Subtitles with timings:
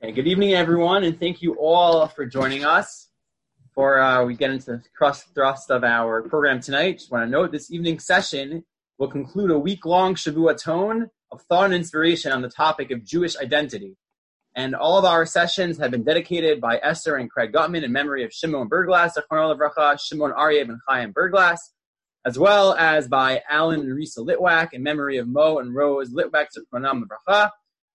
[0.00, 3.08] Okay, good evening, everyone, and thank you all for joining us.
[3.64, 7.28] Before uh, we get into the cross thrust of our program tonight, just want to
[7.28, 8.62] note this evening's session
[8.98, 13.36] will conclude a week-long Shavua tone of thought and inspiration on the topic of Jewish
[13.38, 13.96] identity.
[14.54, 18.22] And all of our sessions have been dedicated by Esther and Craig Gutman in memory
[18.22, 21.58] of Shimon Berglass, Shimon Aryeh and Chaim Berglass,
[22.24, 26.50] as well as by Alan and Risa Litwack in memory of Mo and Rose Litwack,
[26.56, 27.50] Zichronam Bracha,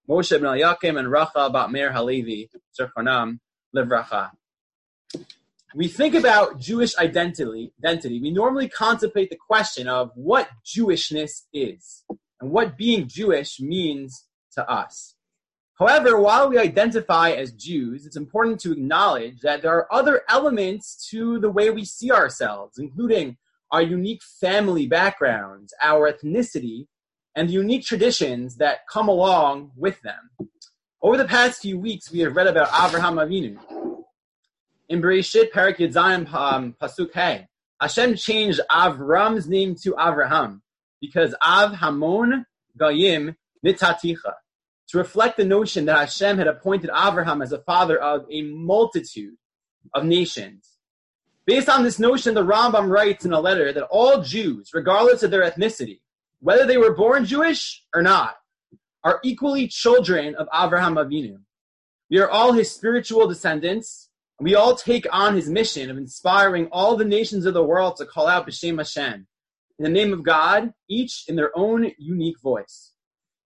[0.09, 3.39] Moshe ben Yakim and Rachel bat Meir Halevi, Zichronam
[3.75, 4.31] Livracha.
[5.75, 8.19] We think about Jewish identity, identity.
[8.21, 12.03] We normally contemplate the question of what Jewishness is
[12.39, 15.15] and what being Jewish means to us.
[15.79, 21.07] However, while we identify as Jews, it's important to acknowledge that there are other elements
[21.09, 23.37] to the way we see ourselves, including
[23.71, 26.85] our unique family backgrounds, our ethnicity,
[27.35, 30.29] and the unique traditions that come along with them.
[31.01, 33.57] Over the past few weeks, we have read about Avraham Avinu.
[34.89, 37.47] In Bereshit, Perek Yedzayim um, Pasuk Hey,
[37.81, 40.61] Hashem changed Avram's name to Avraham
[41.01, 42.45] because Av Hamon
[42.77, 44.33] Goyim Nitaticha
[44.89, 49.35] to reflect the notion that Hashem had appointed Avraham as a father of a multitude
[49.93, 50.69] of nations.
[51.45, 55.31] Based on this notion, the Rambam writes in a letter that all Jews, regardless of
[55.31, 55.99] their ethnicity,
[56.43, 58.35] whether they were born Jewish or not,
[59.03, 61.37] are equally children of Avraham Avinu.
[62.09, 64.09] We are all his spiritual descendants.
[64.39, 67.97] And we all take on his mission of inspiring all the nations of the world
[67.97, 69.27] to call out B'Shem Hashem
[69.77, 72.93] in the name of God, each in their own unique voice.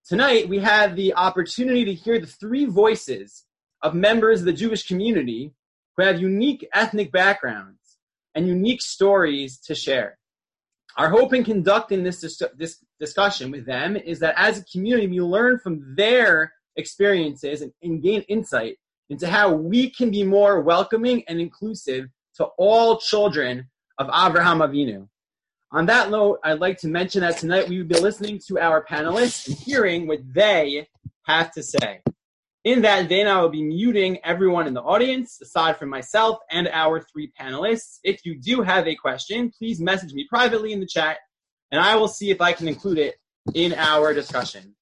[0.08, 3.44] Tonight, we have the opportunity to hear the three voices
[3.82, 5.54] of members of the Jewish community
[5.96, 7.98] who have unique ethnic backgrounds
[8.34, 10.18] and unique stories to share.
[10.96, 12.22] Our hope in conducting this,
[12.56, 17.72] this discussion with them is that as a community, we learn from their experiences and,
[17.82, 18.78] and gain insight
[19.10, 25.08] into how we can be more welcoming and inclusive to all children of Abraham Avinu.
[25.72, 28.86] On that note, I'd like to mention that tonight we will be listening to our
[28.86, 30.88] panelists and hearing what they
[31.24, 32.02] have to say.
[32.64, 36.68] In that vein, I will be muting everyone in the audience, aside from myself and
[36.68, 38.00] our three panelists.
[38.04, 41.18] If you do have a question, please message me privately in the chat,
[41.72, 43.16] and I will see if I can include it
[43.54, 44.76] in our discussion.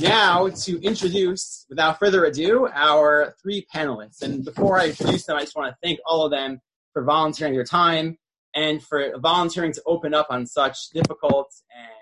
[0.00, 4.22] Now, to introduce, without further ado, our three panelists.
[4.22, 6.60] And before I introduce them, I just want to thank all of them
[6.92, 8.18] for volunteering their time
[8.54, 11.92] and for volunteering to open up on such difficult and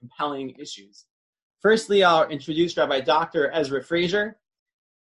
[0.00, 1.06] compelling issues.
[1.60, 3.50] Firstly, I'll introduce Rabbi Dr.
[3.52, 4.36] Ezra Frazer,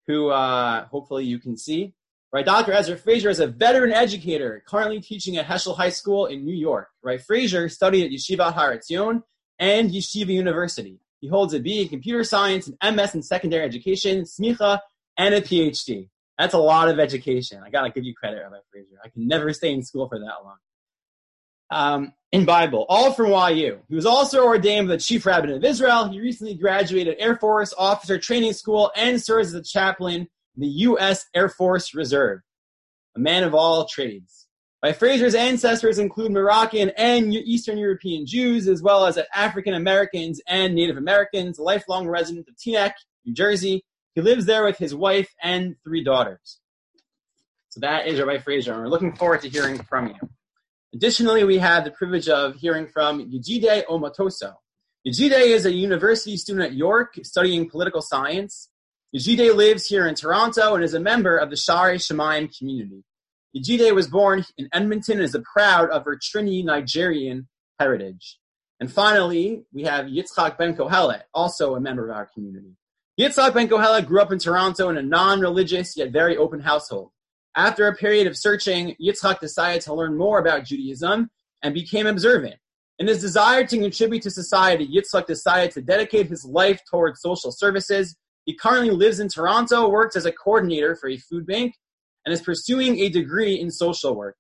[0.08, 1.94] who uh, hopefully you can see.
[2.34, 2.72] Right, Dr.
[2.72, 6.88] Ezra Frazer is a veteran educator currently teaching at Heschel High School in New York.
[7.04, 9.24] Right, Frazer studied at Yeshiva Har Etzion
[9.60, 11.00] and Yeshiva University.
[11.20, 14.80] He holds a B in computer science, an MS in secondary education, smicha,
[15.18, 16.10] and a PhD.
[16.38, 17.62] That's a lot of education.
[17.64, 18.96] I gotta give you credit, Rabbi Frazer.
[19.04, 20.58] I can never stay in school for that long
[21.72, 23.80] um, in Bible, all from YU.
[23.88, 26.08] He was also ordained the chief rabbin of Israel.
[26.10, 30.68] He recently graduated Air Force Officer Training School and serves as a chaplain in the
[30.68, 31.26] U.S.
[31.34, 32.40] Air Force Reserve.
[33.16, 34.48] A man of all trades.
[34.82, 40.74] By Frazer's ancestors include Moroccan and Eastern European Jews, as well as African Americans and
[40.74, 43.84] Native Americans, a lifelong resident of Teaneck, New Jersey.
[44.16, 46.60] He lives there with his wife and three daughters.
[47.70, 50.16] So that is Rabbi Fraser, and we're looking forward to hearing from you.
[50.94, 54.56] Additionally, we have the privilege of hearing from Yejide Omotoso.
[55.08, 58.68] Yejide is a university student at York studying political science.
[59.14, 63.04] Yejide lives here in Toronto and is a member of the Shaarei Shomayim community.
[63.56, 68.38] Yejide was born in Edmonton and is proud of her Trini Nigerian heritage.
[68.80, 72.78] And finally, we have Yitzchak Ben Kohelet, also a member of our community.
[73.20, 77.12] Yitzchak Ben Kohelet grew up in Toronto in a non-religious yet very open household.
[77.54, 81.30] After a period of searching, Yitzchak decided to learn more about Judaism
[81.62, 82.56] and became observant.
[82.98, 87.52] In his desire to contribute to society, Yitzchak decided to dedicate his life towards social
[87.52, 88.16] services.
[88.46, 91.76] He currently lives in Toronto, works as a coordinator for a food bank,
[92.26, 94.36] and is pursuing a degree in social work.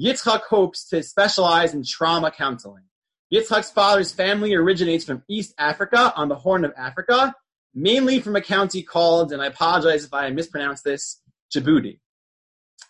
[0.00, 2.84] Yitzchak hopes to specialize in trauma counseling.
[3.32, 7.34] Yitzchak's father's family originates from East Africa on the Horn of Africa,
[7.74, 11.20] mainly from a county called, and I apologize if I mispronounce this,
[11.54, 11.98] Djibouti.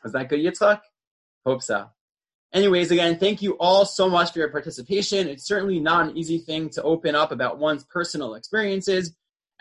[0.02, 0.80] Was that good, Yitzhak?
[1.44, 1.88] Hope so.
[2.52, 5.28] Anyways, again, thank you all so much for your participation.
[5.28, 9.14] It's certainly not an easy thing to open up about one's personal experiences,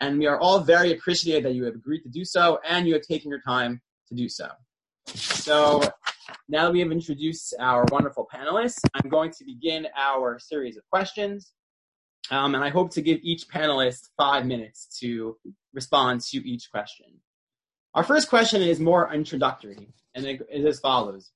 [0.04, 2.92] and we are all very appreciative that you have agreed to do so and you
[2.92, 4.48] have taken your time to do so.
[5.06, 5.82] So,
[6.48, 10.82] now that we have introduced our wonderful panelists, I'm going to begin our series of
[10.90, 11.52] questions.
[12.30, 15.36] Um, and I hope to give each panelist five minutes to
[15.72, 17.06] respond to each question.
[17.94, 21.30] Our first question is more introductory, and it is as follows.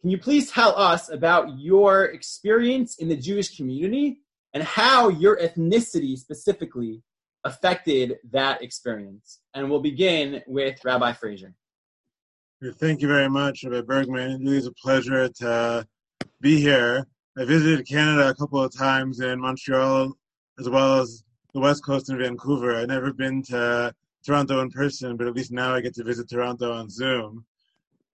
[0.00, 4.20] Can you please tell us about your experience in the Jewish community
[4.52, 7.02] and how your ethnicity specifically
[7.46, 9.40] affected that experience?
[9.54, 11.54] And we'll begin with Rabbi Frazer.
[12.74, 14.32] Thank you very much, Rabbi Bergman.
[14.32, 15.86] It really is a pleasure to
[16.40, 17.06] be here.
[17.38, 20.12] I visited Canada a couple of times in Montreal
[20.58, 21.22] as well as
[21.54, 22.74] the West Coast in Vancouver.
[22.74, 23.94] I've never been to
[24.24, 27.44] Toronto in person, but at least now I get to visit Toronto on Zoom.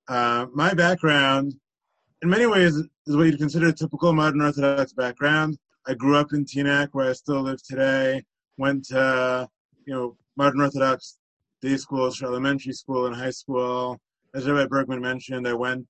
[0.08, 1.55] Uh, my background,
[2.23, 5.56] in many ways, is what you'd consider a typical modern Orthodox background.
[5.87, 8.23] I grew up in Teaneck, where I still live today.
[8.59, 9.49] Went to,
[9.87, 11.19] you know, modern Orthodox
[11.61, 14.01] day schools for elementary school and high school.
[14.35, 15.87] As Rabbi Bergman mentioned, I went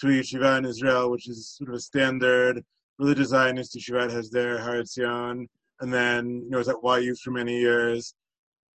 [0.00, 2.64] to yeshiva in Israel, which is sort of a standard
[2.98, 5.46] religious Zionist yeshiva has there, Har Etzion,
[5.80, 8.14] and then you know was at YU for many years.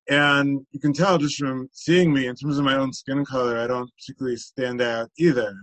[0.10, 3.58] And you can tell just from seeing me, in terms of my own skin color,
[3.58, 5.56] I don't particularly stand out either.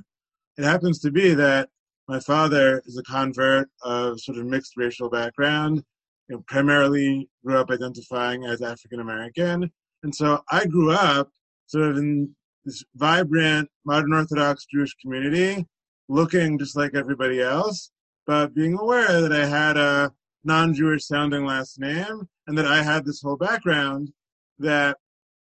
[0.57, 1.69] It happens to be that
[2.09, 5.83] my father is a convert of sort of mixed racial background,
[6.33, 9.71] you know, primarily grew up identifying as African American.
[10.03, 11.29] And so I grew up
[11.67, 12.35] sort of in
[12.65, 15.67] this vibrant modern Orthodox Jewish community,
[16.09, 17.91] looking just like everybody else,
[18.27, 20.11] but being aware that I had a
[20.43, 24.11] non-Jewish sounding last name and that I had this whole background
[24.59, 24.97] that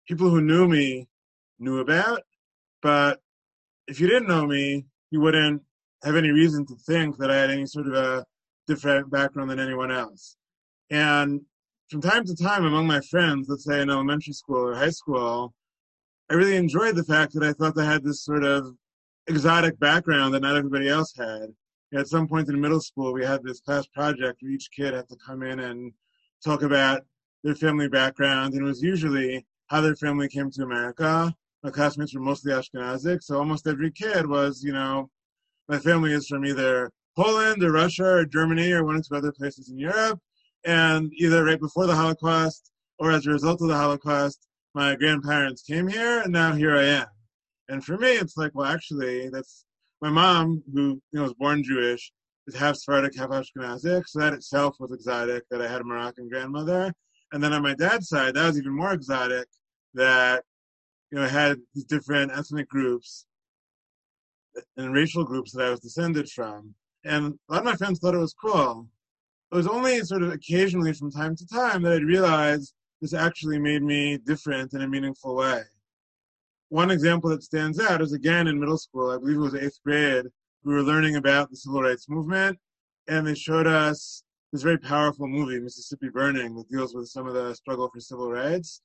[0.08, 1.08] people who knew me
[1.58, 2.22] knew about.
[2.80, 3.20] But
[3.86, 5.60] if you didn't know me, you wouldn't
[6.04, 8.24] have any reason to think that I had any sort of a
[8.66, 10.38] different background than anyone else.
[10.90, 11.42] And
[11.88, 15.54] from time to time among my friends, let's say in elementary school or high school,
[16.30, 18.74] I really enjoyed the fact that I thought I had this sort of
[19.26, 21.48] exotic background that not everybody else had.
[21.92, 25.08] At some point in middle school, we had this class project where each kid had
[25.08, 25.92] to come in and
[26.44, 27.02] talk about
[27.42, 31.34] their family background, and it was usually how their family came to America.
[31.62, 35.10] My classmates were mostly Ashkenazic, so almost every kid was, you know,
[35.68, 39.32] my family is from either Poland or Russia or Germany or one or two other
[39.32, 40.20] places in Europe,
[40.64, 45.62] and either right before the Holocaust or as a result of the Holocaust, my grandparents
[45.62, 47.06] came here, and now here I am.
[47.68, 49.64] And for me, it's like, well, actually, that's
[50.02, 52.12] my mom, who you know was born Jewish,
[52.46, 54.06] is half Sephardic, half Ashkenazic.
[54.06, 56.92] So that itself was exotic that I had a Moroccan grandmother.
[57.32, 59.46] And then on my dad's side, that was even more exotic
[59.94, 60.44] that
[61.10, 63.26] you know I had these different ethnic groups
[64.76, 66.74] and racial groups that I was descended from.
[67.04, 68.88] And a lot of my friends thought it was cool.
[69.52, 73.58] It was only sort of occasionally from time to time that I'd realize this actually
[73.58, 75.62] made me different in a meaningful way.
[76.68, 79.80] One example that stands out is again in middle school, I believe it was eighth
[79.84, 80.26] grade,
[80.62, 82.58] we were learning about the civil rights movement,
[83.08, 87.34] and they showed us this very powerful movie, Mississippi Burning, that deals with some of
[87.34, 88.82] the struggle for civil rights.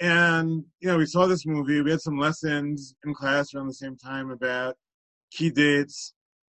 [0.00, 3.74] And, you know, we saw this movie, we had some lessons in class around the
[3.74, 4.76] same time about
[5.30, 6.12] key dates.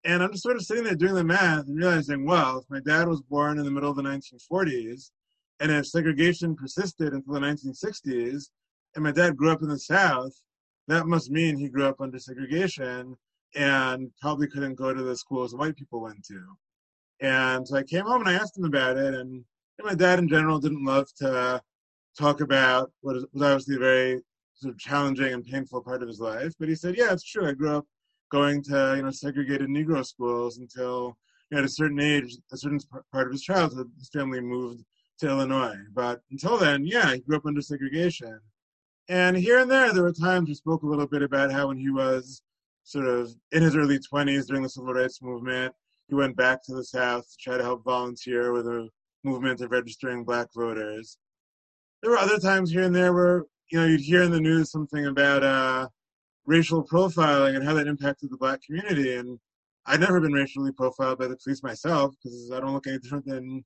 [0.09, 2.81] And I'm just sort of sitting there doing the math and realizing, well, if my
[2.81, 5.11] dad was born in the middle of the 1940s,
[5.61, 8.45] and if segregation persisted until the 1960s,
[8.95, 10.33] and my dad grew up in the South,
[10.87, 13.19] that must mean he grew up under segregation
[13.55, 16.43] and probably couldn't go to the schools white people went to.
[17.21, 19.13] And so I came home and I asked him about it.
[19.13, 19.45] And
[19.85, 21.61] my dad, in general, didn't love to
[22.19, 24.23] talk about what was obviously a very
[24.55, 26.55] sort of challenging and painful part of his life.
[26.59, 27.47] But he said, "Yeah, it's true.
[27.47, 27.87] I grew up
[28.31, 31.17] going to you know segregated Negro schools until
[31.51, 32.81] you know, at a certain age, a certain
[33.13, 34.85] part of his childhood, his family moved
[35.21, 35.77] to Illinois.
[35.95, 38.39] But until then, yeah, he grew up under segregation.
[39.09, 41.79] And here and there, there were times we spoke a little bit about how when
[41.79, 42.43] he was
[42.85, 45.75] sort of in his early 20s during the civil rights movement,
[46.09, 48.89] he went back to the South to try to help volunteer with a
[49.25, 51.19] movement of registering black voters.
[52.03, 54.71] There were other times here and there where, you know, you'd hear in the news
[54.71, 55.89] something about uh,
[56.49, 59.15] racial profiling and how that impacted the black community.
[59.15, 59.39] And
[59.87, 63.27] I'd never been racially profiled by the police myself because I don't look any different
[63.27, 63.65] than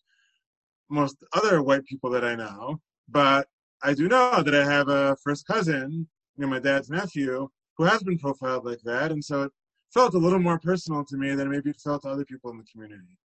[0.90, 2.80] most other white people that I know.
[3.08, 3.46] But
[3.82, 7.48] I do know that I have a first cousin, you know, my dad's nephew,
[7.78, 9.12] who has been profiled like that.
[9.12, 9.52] And so it
[9.94, 12.58] felt a little more personal to me than maybe it felt to other people in
[12.58, 13.16] the community.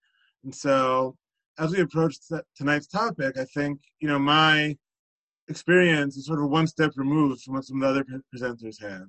[0.43, 1.17] And so
[1.57, 2.17] as we approach
[2.55, 4.77] tonight's topic, I think, you know, my
[5.47, 9.07] experience is sort of one step removed from what some of the other presenters have.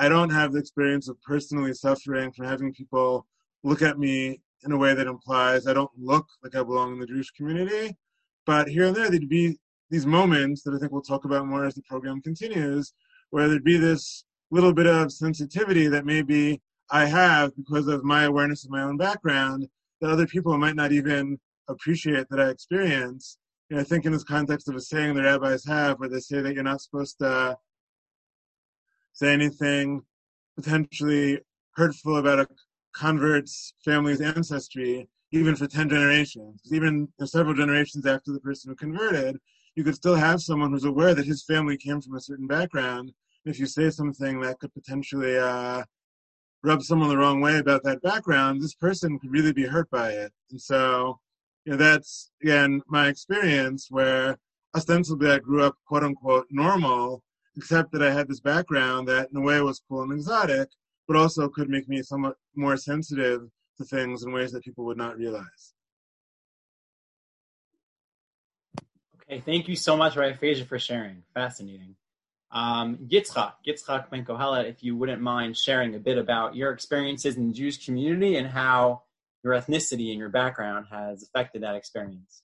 [0.00, 3.26] I don't have the experience of personally suffering from having people
[3.62, 7.00] look at me in a way that implies I don't look like I belong in
[7.00, 7.94] the Jewish community.
[8.46, 9.58] But here and there, there'd be
[9.90, 12.94] these moments that I think we'll talk about more as the program continues,
[13.28, 18.24] where there'd be this little bit of sensitivity that maybe I have because of my
[18.24, 19.68] awareness of my own background
[20.00, 21.38] that other people might not even
[21.68, 23.36] appreciate that I experience.
[23.68, 26.40] Know, I think in this context of a saying the rabbis have where they say
[26.40, 27.58] that you're not supposed to
[29.20, 30.02] say anything
[30.56, 31.38] potentially
[31.74, 32.46] hurtful about a
[32.94, 36.62] convert's family's ancestry, even for 10 generations.
[36.72, 39.36] Even several generations after the person who converted,
[39.76, 43.12] you could still have someone who's aware that his family came from a certain background.
[43.44, 45.84] If you say something that could potentially uh,
[46.62, 50.12] rub someone the wrong way about that background, this person could really be hurt by
[50.12, 50.32] it.
[50.50, 51.20] And so,
[51.66, 54.38] you know, that's again my experience where
[54.74, 57.22] ostensibly I grew up quote unquote normal,
[57.56, 60.68] except that I had this background that in a way was cool and exotic,
[61.06, 63.42] but also could make me somewhat more sensitive
[63.78, 65.74] to things in ways that people would not realize.
[69.22, 71.22] Okay, thank you so much, Rabbi Frazer, for sharing.
[71.34, 71.96] Fascinating.
[72.52, 77.36] Um, Yitzchak, Yitzchak Ben Kohelet, if you wouldn't mind sharing a bit about your experiences
[77.36, 79.02] in the Jewish community and how
[79.44, 82.42] your ethnicity and your background has affected that experience.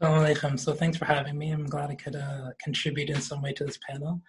[0.00, 1.50] So thanks for having me.
[1.50, 4.20] I'm glad I could uh, contribute in some way to this panel.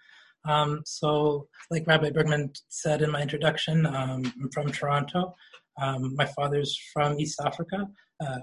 [0.44, 5.34] Um, so, like Rabbi Bergman said in my introduction, um, I'm from Toronto.
[5.80, 7.88] Um, my father's from East Africa.
[8.20, 8.38] Uh,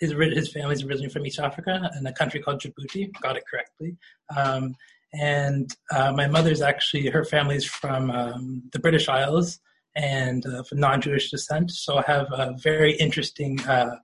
[0.00, 3.10] his his family's originally from East Africa in a country called Djibouti.
[3.20, 3.96] Got it correctly.
[4.36, 4.74] Um,
[5.12, 9.60] and uh, my mother's actually her family's from um, the British Isles
[9.94, 11.70] and uh, from non-Jewish descent.
[11.70, 13.96] So I have a very interesting uh,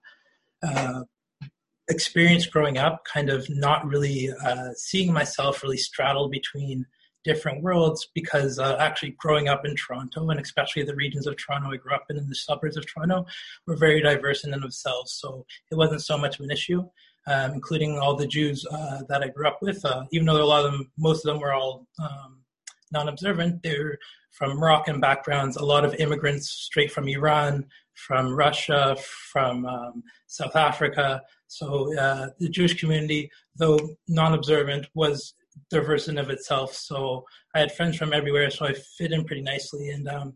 [0.61, 1.01] uh
[1.89, 6.85] experience growing up, kind of not really uh, seeing myself really straddled between
[7.25, 11.71] different worlds because uh, actually growing up in Toronto and especially the regions of Toronto
[11.71, 13.25] I grew up in and the suburbs of Toronto
[13.67, 15.11] were very diverse in and of themselves.
[15.13, 16.83] So it wasn't so much of an issue,
[17.27, 19.83] um, including all the Jews uh, that I grew up with.
[19.83, 22.39] Uh, even though a lot of them, most of them were all um,
[22.91, 23.97] non-observant, they're
[24.31, 25.57] from Moroccan backgrounds.
[25.57, 28.95] A lot of immigrants straight from Iran, from Russia,
[29.31, 31.21] from um, South Africa.
[31.49, 35.33] So uh, the Jewish community, though non-observant, was
[35.69, 36.73] diverse in of itself.
[36.73, 37.25] So
[37.55, 39.89] I had friends from everywhere, so I fit in pretty nicely.
[39.89, 40.33] And um,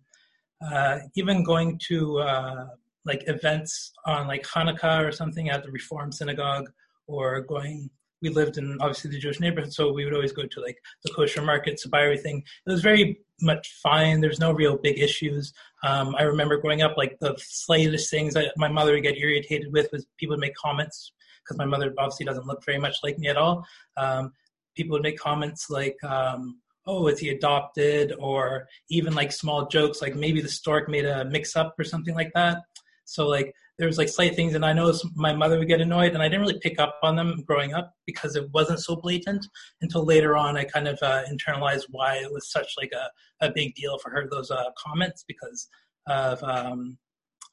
[0.68, 2.66] uh, even going to uh,
[3.06, 6.70] like events on like Hanukkah or something at the Reform Synagogue,
[7.08, 7.90] or going.
[8.22, 11.12] We lived in obviously the Jewish neighborhood, so we would always go to like the
[11.12, 12.42] kosher markets to buy everything.
[12.66, 14.22] It was very much fine.
[14.22, 15.54] There's no real big issues.
[15.84, 19.72] Um, I remember growing up, like the slightest things that my mother would get irritated
[19.72, 21.12] with was people would make comments
[21.44, 23.66] because my mother obviously doesn't look very much like me at all.
[23.98, 24.32] Um,
[24.76, 28.14] people would make comments like, um, oh, is he adopted?
[28.18, 32.16] Or even like small jokes, like maybe the stork made a mix up or something
[32.16, 32.60] like that.
[33.06, 36.14] So like there was like slight things, and I know my mother would get annoyed,
[36.14, 39.46] and I didn't really pick up on them growing up because it wasn't so blatant
[39.82, 40.58] until later on.
[40.58, 44.12] I kind of uh, internalized why it was such like a, a big deal for
[44.12, 45.68] her those uh, comments because
[46.08, 46.98] of um,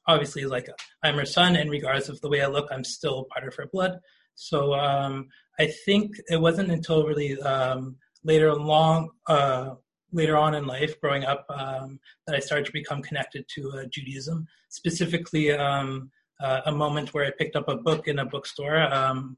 [0.07, 0.67] obviously like
[1.03, 3.67] I'm her son, and regardless of the way I look, I'm still part of her
[3.71, 3.99] blood.
[4.35, 5.27] So um,
[5.59, 9.75] I think it wasn't until really um, later along, uh,
[10.11, 13.85] later on in life, growing up, um, that I started to become connected to uh,
[13.85, 14.47] Judaism.
[14.69, 18.81] Specifically, um, uh, a moment where I picked up a book in a bookstore.
[18.81, 19.37] Um,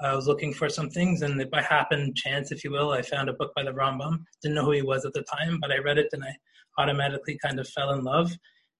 [0.00, 3.28] I was looking for some things, and by happen chance, if you will, I found
[3.28, 4.24] a book by the Rambam.
[4.42, 6.36] Didn't know who he was at the time, but I read it and I
[6.78, 8.32] automatically kind of fell in love.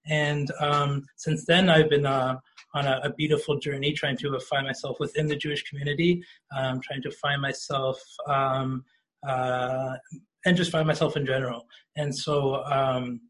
[0.07, 2.37] And um, since then, I've been uh,
[2.73, 6.23] on a, a, beautiful journey trying to find myself within the Jewish community,
[6.55, 8.85] um, trying to find myself um,
[9.27, 9.95] uh,
[10.45, 11.67] and just find myself in general.
[11.97, 13.21] And so um,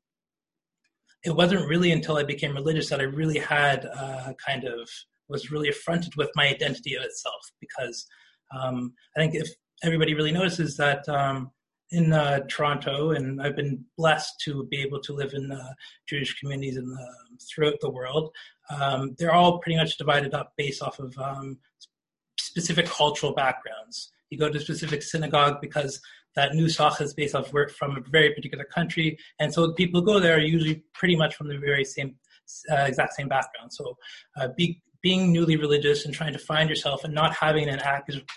[1.24, 4.90] it wasn't really until I became religious that I really had uh, kind of
[5.28, 8.06] was really affronted with my identity of itself because
[8.58, 9.50] um, I think if
[9.84, 11.52] everybody really notices that um,
[11.92, 15.74] in uh, Toronto, and I've been blessed to be able to live in uh,
[16.08, 17.08] Jewish communities in the,
[17.50, 18.32] throughout the world.
[18.70, 21.58] Um, they're all pretty much divided up based off of um,
[22.40, 24.12] specific cultural backgrounds.
[24.30, 26.00] You go to a specific synagogue because
[26.36, 30.20] that nusach is based off work from a very particular country, and so people go
[30.20, 32.16] there are usually pretty much from the very same
[32.72, 33.72] uh, exact same background.
[33.74, 33.98] So,
[34.38, 37.80] uh, be, being newly religious and trying to find yourself and not having an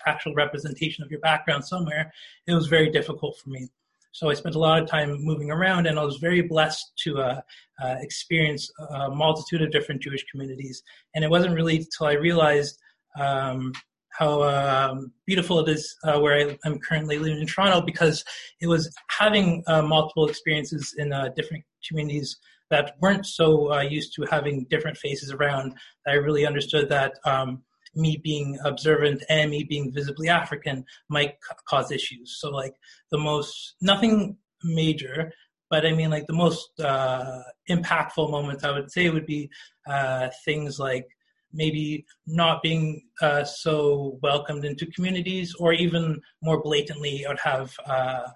[0.05, 2.13] actual representation of your background somewhere,
[2.47, 3.67] it was very difficult for me.
[4.13, 7.19] So I spent a lot of time moving around, and I was very blessed to
[7.19, 7.41] uh,
[7.83, 10.83] uh, experience a multitude of different Jewish communities.
[11.15, 12.77] And it wasn't really until I realized
[13.19, 13.73] um,
[14.17, 18.23] how um, beautiful it is uh, where I, am currently living in Toronto because
[18.61, 22.37] it was having uh, multiple experiences in uh, different communities
[22.69, 25.73] that weren't so uh, used to having different faces around.
[26.07, 27.63] I really understood that um,
[27.95, 31.35] me being observant and me being visibly African might
[31.67, 32.37] cause issues.
[32.39, 32.73] So, like
[33.11, 35.31] the most, nothing major,
[35.69, 39.49] but I mean, like the most uh, impactful moments I would say would be
[39.87, 41.07] uh, things like
[41.53, 47.73] maybe not being uh, so welcomed into communities, or even more blatantly, I would have
[47.85, 48.27] uh,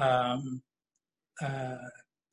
[0.00, 0.62] um,
[1.42, 1.76] uh,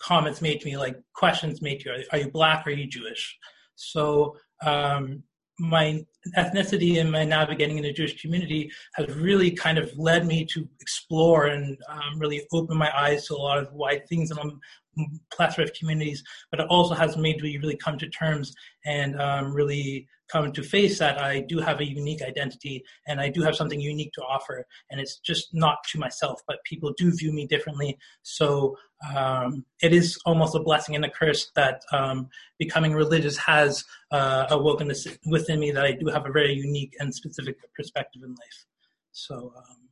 [0.01, 2.65] comments made to me, like questions made to you: Are you black?
[2.65, 3.38] Or are you Jewish?
[3.75, 4.35] So
[4.65, 5.23] um,
[5.59, 6.03] my
[6.37, 10.67] ethnicity and my navigating in the Jewish community has really kind of led me to
[10.79, 15.03] explore and um, really open my eyes to a lot of wide things in a
[15.33, 16.23] plethora of communities.
[16.51, 18.53] But it also has made me really come to terms
[18.85, 23.29] and um, really come to face that I do have a unique identity and I
[23.29, 24.65] do have something unique to offer.
[24.89, 27.97] And it's just not to myself, but people do view me differently.
[28.23, 28.77] So
[29.15, 34.45] um, it is almost a blessing and a curse that um, becoming religious has uh,
[34.49, 38.30] awoken this within me that I do have a very unique and specific perspective in
[38.30, 38.65] life.
[39.12, 39.89] So um,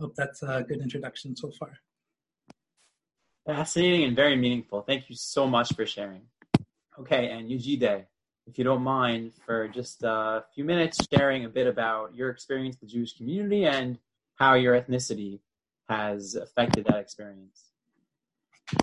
[0.00, 1.78] hope that's a good introduction so far.
[3.46, 4.82] Fascinating and very meaningful.
[4.82, 6.22] Thank you so much for sharing.
[6.98, 8.04] Okay, and Yejide,
[8.46, 12.76] if you don't mind, for just a few minutes, sharing a bit about your experience
[12.80, 13.98] with the Jewish community and
[14.34, 15.40] how your ethnicity
[15.88, 17.70] has affected that experience.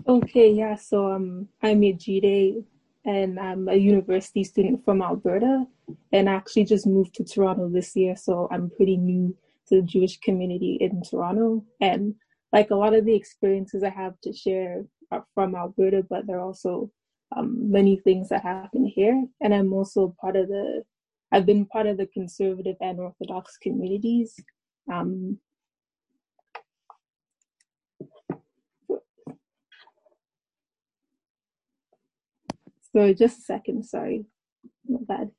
[0.07, 0.75] Okay, yeah.
[0.75, 2.63] So um, I'm Yejide,
[3.05, 5.65] and I'm a university student from Alberta,
[6.11, 8.15] and I actually just moved to Toronto this year.
[8.15, 9.35] So I'm pretty new
[9.67, 12.15] to the Jewish community in Toronto, and
[12.51, 16.37] like a lot of the experiences I have to share are from Alberta, but there
[16.37, 16.91] are also
[17.35, 19.25] um, many things that happen here.
[19.41, 20.83] And I'm also part of the,
[21.31, 24.35] I've been part of the conservative and Orthodox communities.
[24.91, 25.37] Um,
[32.93, 34.25] so just a second, sorry,
[34.87, 35.31] not bad.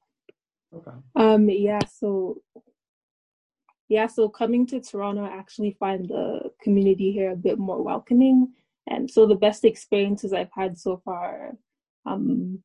[0.75, 0.91] Okay.
[1.17, 2.41] Um, yeah, so
[3.89, 8.53] yeah, so coming to Toronto, I actually find the community here a bit more welcoming.
[8.87, 11.57] And so the best experiences I've had so far
[12.07, 12.63] um,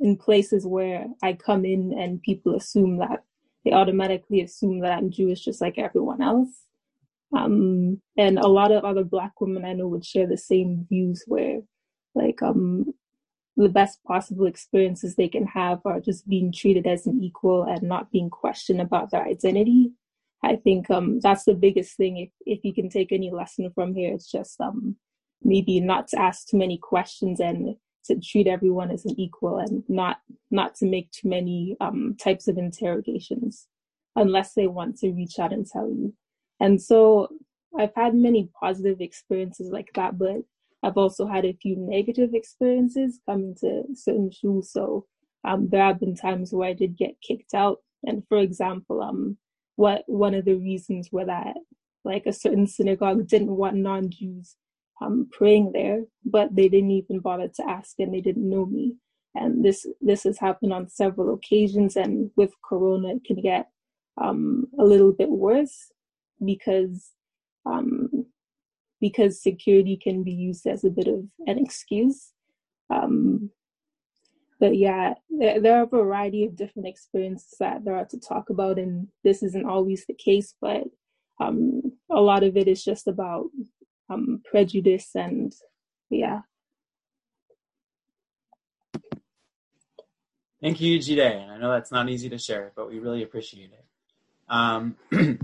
[0.00, 3.22] in places where I come in and people assume that
[3.64, 6.50] they automatically assume that I'm Jewish just like everyone else.
[7.36, 11.24] Um, and a lot of other Black women I know would share the same views
[11.26, 11.60] where,
[12.14, 12.92] like, um,
[13.56, 17.82] the best possible experiences they can have are just being treated as an equal and
[17.82, 19.92] not being questioned about their identity.
[20.44, 22.18] I think um, that's the biggest thing.
[22.18, 24.96] If if you can take any lesson from here, it's just um,
[25.42, 29.82] maybe not to ask too many questions and to treat everyone as an equal and
[29.88, 30.18] not
[30.50, 33.66] not to make too many um, types of interrogations
[34.14, 36.14] unless they want to reach out and tell you.
[36.60, 37.28] And so
[37.78, 40.36] I've had many positive experiences like that, but
[40.82, 44.72] I've also had a few negative experiences coming to certain schools.
[44.72, 45.06] So
[45.44, 47.78] um, there have been times where I did get kicked out.
[48.04, 49.36] And for example, um,
[49.76, 51.56] what one of the reasons were that
[52.04, 54.56] like a certain synagogue didn't want non-Jews
[55.02, 58.94] um, praying there, but they didn't even bother to ask and they didn't know me.
[59.34, 63.68] And this this has happened on several occasions, and with Corona, it can get
[64.18, 65.92] um, a little bit worse
[66.42, 67.10] because
[67.66, 68.25] um,
[69.00, 72.32] because security can be used as a bit of an excuse.
[72.90, 73.50] Um,
[74.58, 78.48] but yeah, there, there, are a variety of different experiences that there are to talk
[78.48, 80.84] about, and this isn't always the case, but
[81.40, 83.46] um, a lot of it is just about
[84.08, 85.52] um, prejudice and
[86.08, 86.40] yeah.
[90.62, 91.50] Thank you, Jide.
[91.50, 93.84] I know that's not easy to share, but we really appreciate it.
[94.48, 94.96] Um,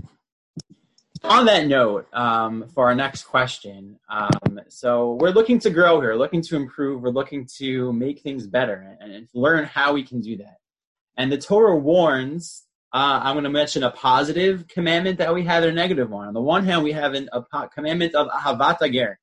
[1.23, 6.15] on that note, um, for our next question, um, so we're looking to grow here,
[6.15, 10.19] looking to improve, we're looking to make things better and, and learn how we can
[10.21, 10.57] do that.
[11.17, 15.63] And the Torah warns uh, I'm going to mention a positive commandment that we have
[15.63, 16.27] and a negative one.
[16.27, 19.19] On the one hand, we have an, a commandment of ahavata ger,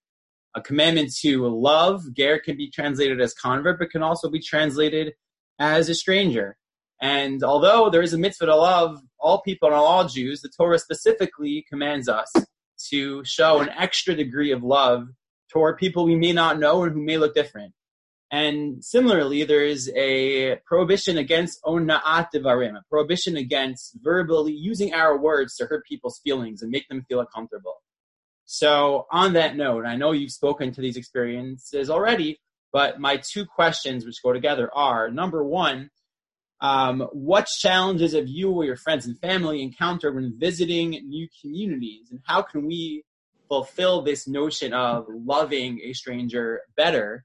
[0.56, 2.02] a commandment to love.
[2.12, 5.12] Ger can be translated as convert, but can also be translated
[5.60, 6.56] as a stranger.
[7.00, 10.78] And although there is a mitzvah to love all people and all Jews, the Torah
[10.78, 12.30] specifically commands us
[12.90, 15.08] to show an extra degree of love
[15.50, 17.72] toward people we may not know and who may look different.
[18.30, 25.18] And similarly, there is a prohibition against ona'at devarim, a prohibition against verbally using our
[25.18, 27.82] words to hurt people's feelings and make them feel uncomfortable.
[28.44, 32.40] So, on that note, I know you've spoken to these experiences already,
[32.72, 35.90] but my two questions, which go together, are number one,
[36.60, 42.10] um, what challenges have you or your friends and family encountered when visiting new communities,
[42.10, 43.04] and how can we
[43.48, 47.24] fulfill this notion of loving a stranger better?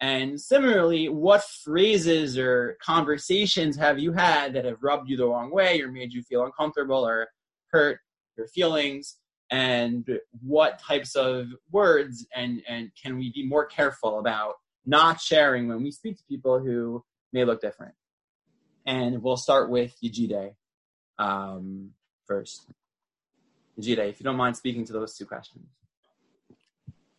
[0.00, 5.50] And similarly, what phrases or conversations have you had that have rubbed you the wrong
[5.50, 7.28] way or made you feel uncomfortable or
[7.68, 8.00] hurt
[8.36, 9.16] your feelings?
[9.50, 10.06] And
[10.42, 15.82] what types of words and, and can we be more careful about not sharing when
[15.82, 17.94] we speak to people who may look different?
[18.86, 20.54] And we'll start with Yejide
[21.18, 21.90] um,
[22.26, 22.68] first.
[23.78, 25.66] Yejide, if you don't mind speaking to those two questions.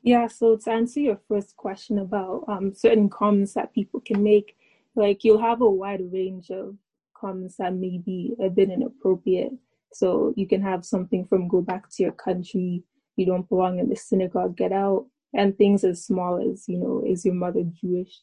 [0.02, 4.56] Yeah, so to answer your first question about um, certain comments that people can make,
[4.96, 6.78] like you'll have a wide range of
[7.16, 9.52] comments that may be a bit inappropriate.
[9.92, 12.84] So you can have something from go back to your country,
[13.16, 17.04] you don't belong in the synagogue, get out, and things as small as, you know,
[17.06, 18.22] is your mother Jewish?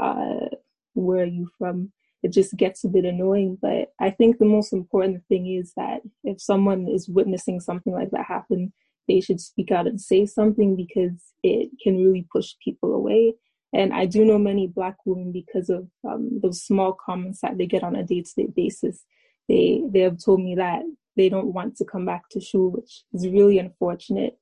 [0.00, 0.48] Uh,
[0.94, 1.92] where are you from?
[2.22, 3.58] It just gets a bit annoying.
[3.60, 8.10] But I think the most important thing is that if someone is witnessing something like
[8.10, 8.72] that happen,
[9.08, 13.34] they should speak out and say something because it can really push people away.
[13.72, 17.66] And I do know many Black women because of um, those small comments that they
[17.66, 19.04] get on a day-to-day basis.
[19.48, 20.82] They they have told me that
[21.16, 24.38] they don't want to come back to shul, which is really unfortunate.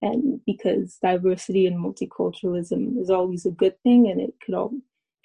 [0.00, 4.72] And because diversity and multiculturalism is always a good thing, and it could all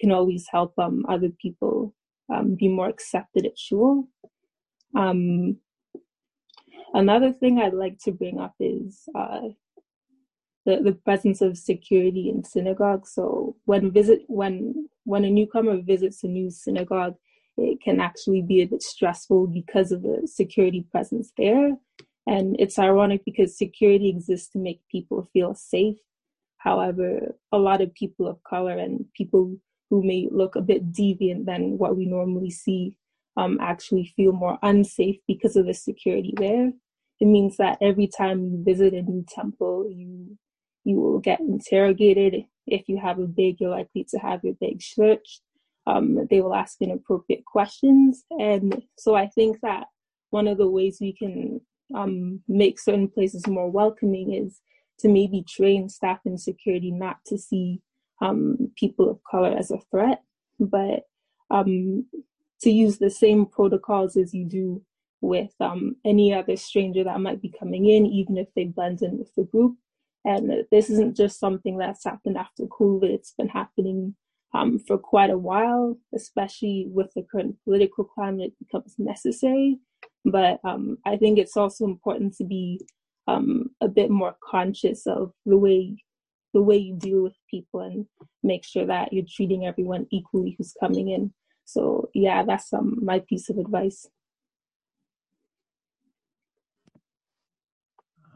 [0.00, 1.94] can always help um, other people
[2.32, 4.08] um, be more accepted at shul.
[4.96, 5.56] Um,
[6.92, 9.48] another thing I'd like to bring up is uh,
[10.66, 13.12] the, the presence of security in synagogues.
[13.12, 17.14] So when visit when when a newcomer visits a new synagogue,
[17.56, 21.76] it can actually be a bit stressful because of the security presence there.
[22.26, 25.98] And it's ironic because security exists to make people feel safe.
[26.56, 29.56] However, a lot of people of color and people
[29.94, 32.94] who may look a bit deviant than what we normally see
[33.36, 36.72] um, actually feel more unsafe because of the security there.
[37.20, 40.36] It means that every time you visit a new temple, you
[40.82, 42.44] you will get interrogated.
[42.66, 45.42] If you have a big, you're likely to have your big searched.
[45.86, 48.24] Um, they will ask inappropriate questions.
[48.30, 49.86] And so I think that
[50.30, 51.60] one of the ways we can
[51.94, 54.60] um, make certain places more welcoming is
[54.98, 57.80] to maybe train staff in security not to see
[58.20, 60.22] um, people of color as a threat,
[60.58, 61.02] but
[61.50, 62.06] um,
[62.62, 64.82] to use the same protocols as you do
[65.20, 69.18] with um, any other stranger that might be coming in, even if they blend in
[69.18, 69.76] with the group.
[70.24, 74.14] And this isn't just something that's happened after COVID, it's been happening
[74.54, 79.78] um, for quite a while, especially with the current political climate, it becomes necessary.
[80.24, 82.80] But um, I think it's also important to be
[83.26, 85.96] um, a bit more conscious of the way
[86.54, 88.06] the way you deal with people and
[88.42, 91.34] make sure that you're treating everyone equally who's coming in.
[91.66, 94.06] So yeah, that's um, my piece of advice.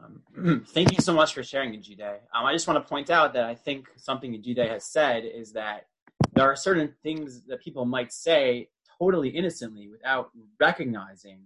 [0.03, 2.19] Um, thank you so much for sharing, Yejide.
[2.33, 5.53] Um, I just want to point out that I think something Yejide has said is
[5.53, 5.85] that
[6.33, 11.41] there are certain things that people might say totally innocently without recognizing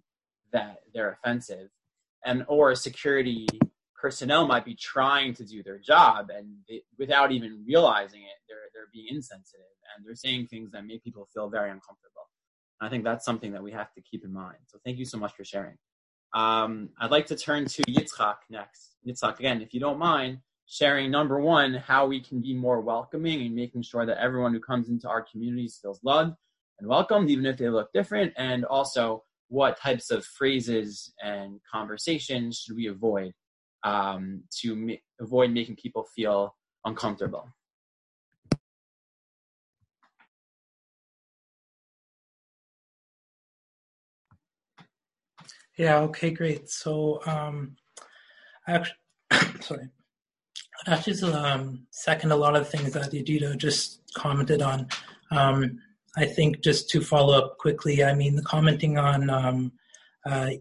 [0.51, 1.69] that they're offensive
[2.25, 3.47] and or security
[4.03, 8.67] personnel might be trying to do their job and it, without even realizing it they're,
[8.73, 9.61] they're being insensitive
[9.95, 12.27] and they're saying things that make people feel very uncomfortable.
[12.81, 14.57] And i think that's something that we have to keep in mind.
[14.67, 15.77] So thank you so much for sharing.
[16.33, 18.97] Um, i'd like to turn to yitzhak next.
[19.07, 23.41] Yitzhak again if you don't mind sharing number one how we can be more welcoming
[23.45, 26.35] and making sure that everyone who comes into our communities feels loved
[26.79, 32.57] and welcomed even if they look different and also what types of phrases and conversations
[32.57, 33.31] should we avoid
[33.83, 37.49] um, to avoid making people feel uncomfortable.
[45.77, 46.69] Yeah okay great.
[46.69, 47.75] So um,
[48.67, 48.95] actually
[49.61, 49.89] sorry.
[50.85, 54.87] Actually um, second a lot of the things that Yejide just commented on.
[55.31, 55.79] Um,
[56.15, 59.71] I think just to follow up quickly, I mean, the commenting on um,
[60.25, 60.51] uh,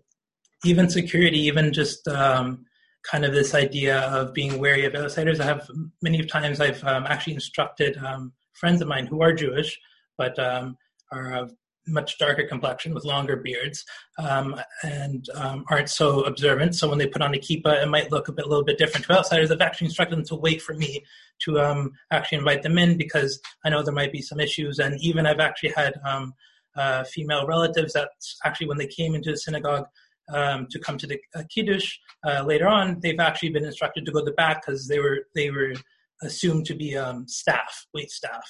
[0.64, 2.64] even security, even just um,
[3.02, 5.40] kind of this idea of being wary of outsiders.
[5.40, 5.68] I have
[6.02, 9.78] many times I've um, actually instructed um, friends of mine who are Jewish,
[10.16, 11.52] but are of
[11.86, 13.84] much darker complexion with longer beards
[14.18, 16.74] um, and um, aren't so observant.
[16.74, 18.78] So when they put on a kippah, it might look a bit, a little bit
[18.78, 19.50] different to outsiders.
[19.50, 21.04] I've actually instructed them to wait for me
[21.40, 24.78] to um, actually invite them in because I know there might be some issues.
[24.78, 26.34] And even I've actually had um,
[26.76, 28.10] uh, female relatives that
[28.44, 29.86] actually, when they came into the synagogue
[30.32, 34.12] um, to come to the uh, kiddush uh, later on, they've actually been instructed to
[34.12, 35.74] go to the back because they were they were
[36.22, 38.44] assumed to be um, staff, wait staff.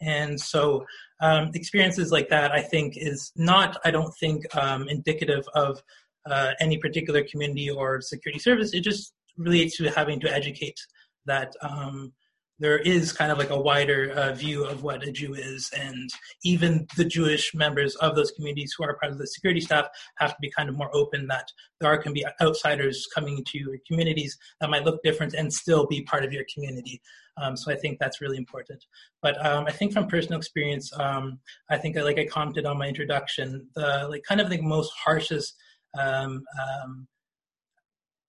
[0.00, 0.84] And so
[1.20, 5.80] um, experiences like that, I think, is not, I don't think, um, indicative of
[6.28, 8.74] uh, any particular community or security service.
[8.74, 10.78] It just relates to having to educate
[11.26, 12.12] that um,
[12.58, 16.10] there is kind of like a wider uh, view of what a Jew is, and
[16.44, 19.86] even the Jewish members of those communities who are part of the security staff
[20.18, 21.48] have to be kind of more open that
[21.80, 25.86] there are can be outsiders coming into your communities that might look different and still
[25.86, 27.00] be part of your community.
[27.40, 28.84] Um, so I think that's really important.
[29.22, 31.38] But um, I think from personal experience, um,
[31.70, 35.54] I think like I commented on my introduction, the like kind of the most harshest
[35.98, 37.08] um, um,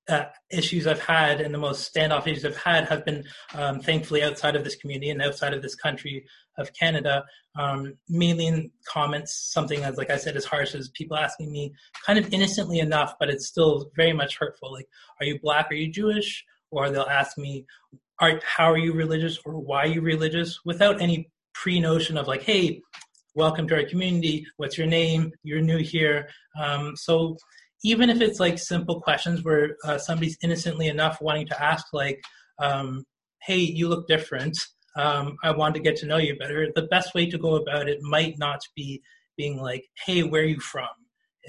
[0.09, 3.23] uh, issues I've had and the most standoff issues I've had have been
[3.55, 6.25] um, thankfully outside of this community and outside of this country
[6.57, 7.23] of Canada,
[7.55, 11.73] um, mainly in comments, something as, like I said, as harsh as people asking me
[12.05, 14.73] kind of innocently enough, but it's still very much hurtful.
[14.73, 14.87] Like,
[15.19, 15.71] are you black?
[15.71, 16.43] Are you Jewish?
[16.71, 17.65] Or they'll ask me,
[18.19, 22.27] are, how are you religious or why are you religious without any pre notion of
[22.27, 22.81] like, hey,
[23.35, 24.45] welcome to our community.
[24.57, 25.31] What's your name?
[25.43, 26.29] You're new here.
[26.59, 27.37] Um, so
[27.83, 32.23] even if it's like simple questions where uh, somebody's innocently enough wanting to ask like
[32.59, 33.03] um,
[33.41, 34.57] hey you look different.
[34.95, 36.67] Um, i want to get to know you better.
[36.75, 39.01] The best way to go about it might not be
[39.37, 40.87] being like hey where are you from?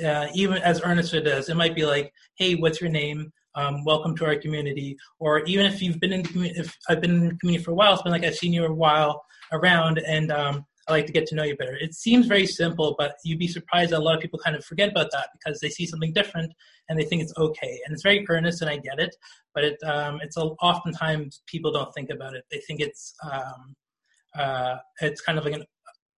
[0.04, 3.32] Uh, even as earnest it is it might be like hey what's your name?
[3.56, 4.96] Um, welcome to our community.
[5.20, 7.70] Or even if you've been in the community if i've been in the community for
[7.70, 11.06] a while it's been like i've seen you a while around and um, I like
[11.06, 11.76] to get to know you better.
[11.80, 14.64] It seems very simple, but you'd be surprised that a lot of people kind of
[14.64, 16.52] forget about that because they see something different
[16.88, 17.80] and they think it's okay.
[17.84, 19.14] And it's very earnest, and I get it,
[19.54, 22.44] but it um, it's a, oftentimes people don't think about it.
[22.50, 23.74] They think it's um,
[24.36, 25.64] uh, it's kind of like an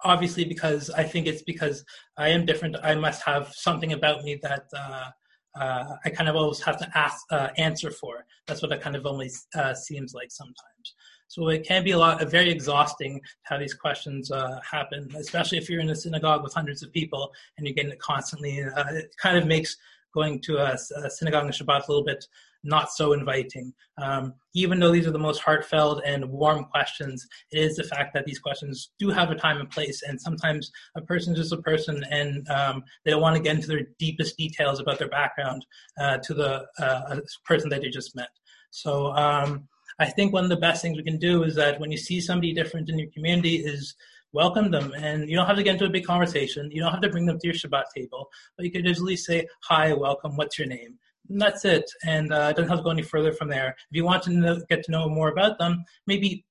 [0.05, 1.85] obviously because I think it's because
[2.19, 2.77] I am different.
[2.83, 4.65] I must have something about me that.
[4.77, 5.11] Uh,
[5.59, 8.27] uh, I kind of always have to ask, uh, answer for.
[8.47, 10.95] That's what it kind of only uh, seems like sometimes.
[11.29, 15.59] So it can be a lot, very exhausting to have these questions uh, happen, especially
[15.59, 18.63] if you're in a synagogue with hundreds of people and you're getting it constantly.
[18.63, 19.77] Uh, it kind of makes
[20.15, 22.25] going to a, a, synagogue on Shabbat a little bit
[22.65, 23.73] not so inviting.
[23.99, 28.13] Um, even though these are the most heartfelt and warm questions, it is the fact
[28.15, 31.53] that these questions do have a time and place, and sometimes a person is just
[31.53, 35.09] a person, and um, they don't want to get into their deepest details about their
[35.09, 35.65] background
[35.99, 38.31] uh, to the uh, person that they just met.
[38.71, 41.91] So um, I think one of the best things we can do is that when
[41.91, 43.95] you see somebody different in your community is
[44.33, 44.93] welcome them.
[44.97, 46.71] And you don't have to get into a big conversation.
[46.71, 49.49] You don't have to bring them to your Shabbat table, but you could easily say,
[49.63, 50.99] hi, welcome, what's your name?
[51.29, 51.91] And that's it.
[52.05, 53.71] And uh, it doesn't have to go any further from there.
[53.91, 56.45] If you want to know, get to know more about them, maybe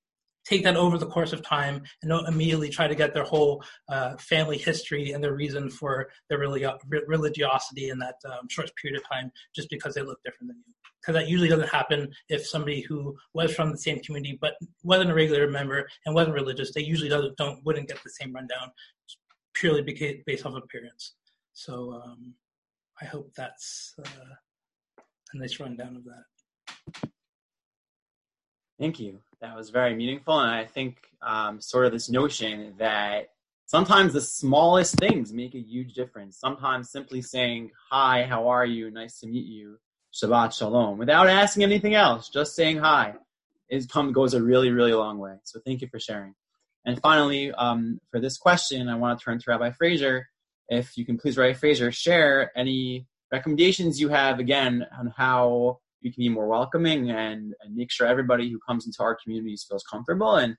[0.46, 3.64] take that over the course of time and don't immediately try to get their whole
[3.90, 9.08] uh, family history and their reason for their religiosity in that um, short period of
[9.10, 10.74] time just because they look different than you.
[11.02, 15.12] Because that usually doesn't happen if somebody who was from the same community but wasn't
[15.12, 18.72] a regular member and wasn't religious, they usually don't, don't wouldn't get the same rundown
[19.54, 19.82] purely
[20.26, 21.14] based off appearance.
[21.54, 22.34] So um,
[23.02, 24.36] I hope that's uh,
[25.34, 27.10] a nice rundown of that.
[28.80, 29.22] Thank you.
[29.42, 30.40] That was very meaningful.
[30.40, 33.30] And I think um, sort of this notion that
[33.66, 36.40] sometimes the smallest things make a huge difference.
[36.40, 38.92] Sometimes simply saying, Hi, how are you?
[38.92, 39.78] Nice to meet you.
[40.14, 40.98] Shabbat Shalom.
[40.98, 43.16] Without asking anything else, just saying hi
[43.70, 45.36] is come goes a really, really long way.
[45.44, 46.34] So thank you for sharing.
[46.86, 50.28] And finally, um, for this question, I want to turn to Rabbi Frazer.
[50.70, 56.12] If you can please, Rabbi Frazer, share any recommendations you have again on how we
[56.12, 59.84] can be more welcoming and, and make sure everybody who comes into our communities feels
[59.92, 60.56] comfortable and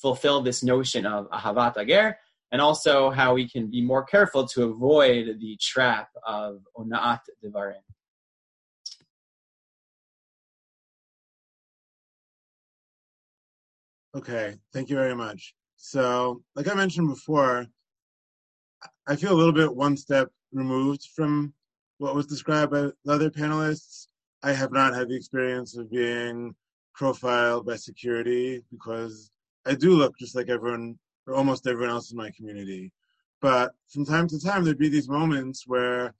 [0.00, 2.16] fulfill this notion of ahavat ager,
[2.52, 7.82] and also how we can be more careful to avoid the trap of onaat devarim.
[14.16, 15.52] Okay, thank you very much.
[15.76, 17.66] So, like I mentioned before,
[19.08, 21.52] I feel a little bit one step removed from
[21.98, 24.05] what was described by the other panelists.
[24.42, 26.54] I have not had the experience of being
[26.94, 29.30] profiled by security because
[29.66, 32.92] I do look just like everyone or almost everyone else in my community.
[33.40, 36.14] But from time to time, there'd be these moments where,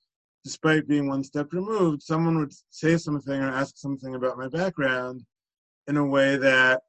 [0.44, 5.24] despite being one step removed, someone would say something or ask something about my background
[5.87, 6.83] in a way that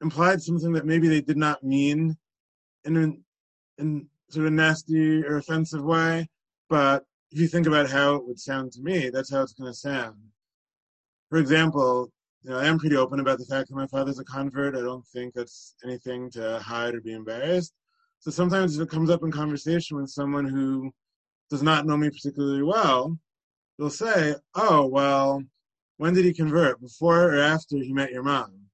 [0.00, 2.16] implied something that maybe they did not mean
[2.84, 6.28] in a in sort of nasty or offensive way,
[6.68, 9.70] but if you think about how it would sound to me, that's how it's going
[9.70, 10.16] to sound.
[11.28, 12.10] For example,
[12.42, 14.74] you know, I am pretty open about the fact that my father's a convert.
[14.74, 17.72] I don't think that's anything to hide or be embarrassed.
[18.18, 20.90] So sometimes if it comes up in conversation with someone who
[21.50, 23.16] does not know me particularly well,
[23.78, 25.42] they'll say, "Oh, well,
[25.98, 26.80] when did he convert?
[26.80, 28.66] Before or after he met your mom?"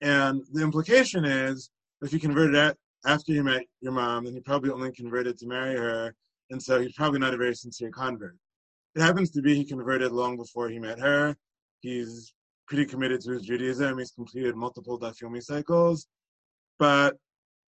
[0.00, 1.70] And the implication is,
[2.02, 5.76] if he converted after he met your mom, then he probably only converted to marry
[5.76, 6.14] her
[6.50, 8.36] and so he's probably not a very sincere convert.
[8.94, 11.36] It happens to be he converted long before he met her.
[11.80, 12.32] He's
[12.66, 13.98] pretty committed to his Judaism.
[13.98, 16.06] He's completed multiple Daf Yomi cycles.
[16.78, 17.16] But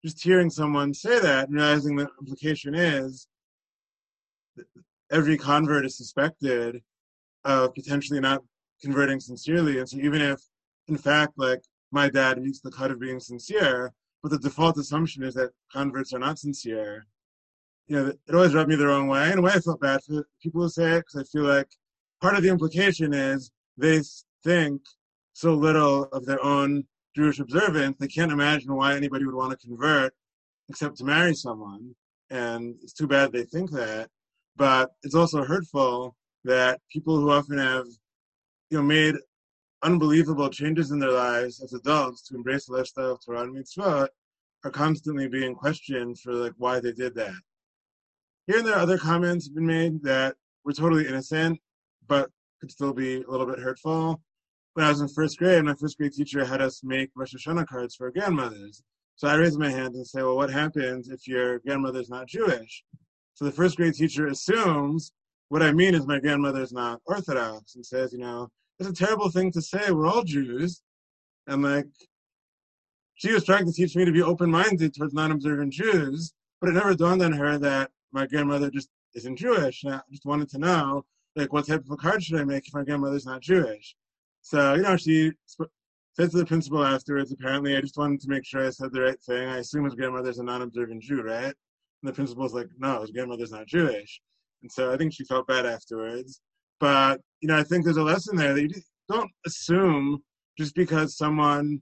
[0.04, 3.28] just hearing someone say that, realizing the implication is
[4.56, 4.66] that
[5.12, 6.82] every convert is suspected
[7.46, 8.42] of potentially not
[8.82, 9.80] converting sincerely.
[9.80, 10.40] And so even if,
[10.88, 11.62] in fact, like
[11.92, 16.14] my dad meets the cut of being sincere, but the default assumption is that converts
[16.14, 17.06] are not sincere,
[17.88, 19.32] you know, it always rubbed me the wrong way.
[19.32, 21.70] In a way, I felt bad for people who say it because I feel like
[22.22, 24.02] part of the implication is they
[24.44, 24.82] think
[25.34, 26.84] so little of their own
[27.16, 30.14] Jewish observance, they can't imagine why anybody would want to convert
[30.70, 31.96] except to marry someone.
[32.30, 34.10] And it's too bad they think that.
[34.56, 37.86] But it's also hurtful that people who often have,
[38.70, 39.16] you know, made
[39.84, 44.10] unbelievable changes in their lives as adults to embrace the lifestyle of Torah and mitzvah
[44.64, 47.34] are constantly being questioned for like why they did that.
[48.48, 51.60] Here and there, other comments have been made that were totally innocent,
[52.08, 52.30] but
[52.62, 54.22] could still be a little bit hurtful.
[54.74, 57.68] When I was in first grade, my first grade teacher had us make Rosh Hashanah
[57.68, 58.84] cards for our grandmothers.
[59.18, 62.86] So I raised my hand and say, well, what happens if your grandmother's not Jewish?
[63.34, 65.12] So the first grade teacher assumes
[65.50, 68.48] what I mean is my grandmother's not Orthodox and says, you know,
[68.80, 69.92] it's a terrible thing to say.
[69.92, 70.82] We're all Jews.
[71.48, 71.88] And like,
[73.16, 76.70] she was trying to teach me to be open minded towards non observant Jews, but
[76.70, 79.84] it never dawned on her that my grandmother just isn't Jewish.
[79.84, 82.68] And I just wanted to know, like, what type of a card should I make
[82.68, 83.96] if my grandmother's not Jewish?
[84.42, 85.32] So, you know, she
[86.14, 89.02] said to the principal afterwards, apparently, I just wanted to make sure I said the
[89.02, 89.50] right thing.
[89.50, 91.46] I assume his grandmother's a non observant Jew, right?
[91.46, 91.54] And
[92.04, 94.22] the principal's like, no, his grandmother's not Jewish.
[94.62, 96.42] And so I think she felt bad afterwards.
[96.80, 98.70] But, you know, I think there's a lesson there that you
[99.10, 100.24] don't assume
[100.58, 101.82] just because someone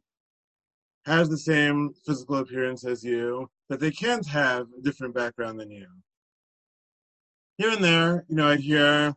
[1.06, 5.70] has the same physical appearance as you that they can't have a different background than
[5.70, 5.88] you
[7.58, 9.16] here and there, you know, I'd hear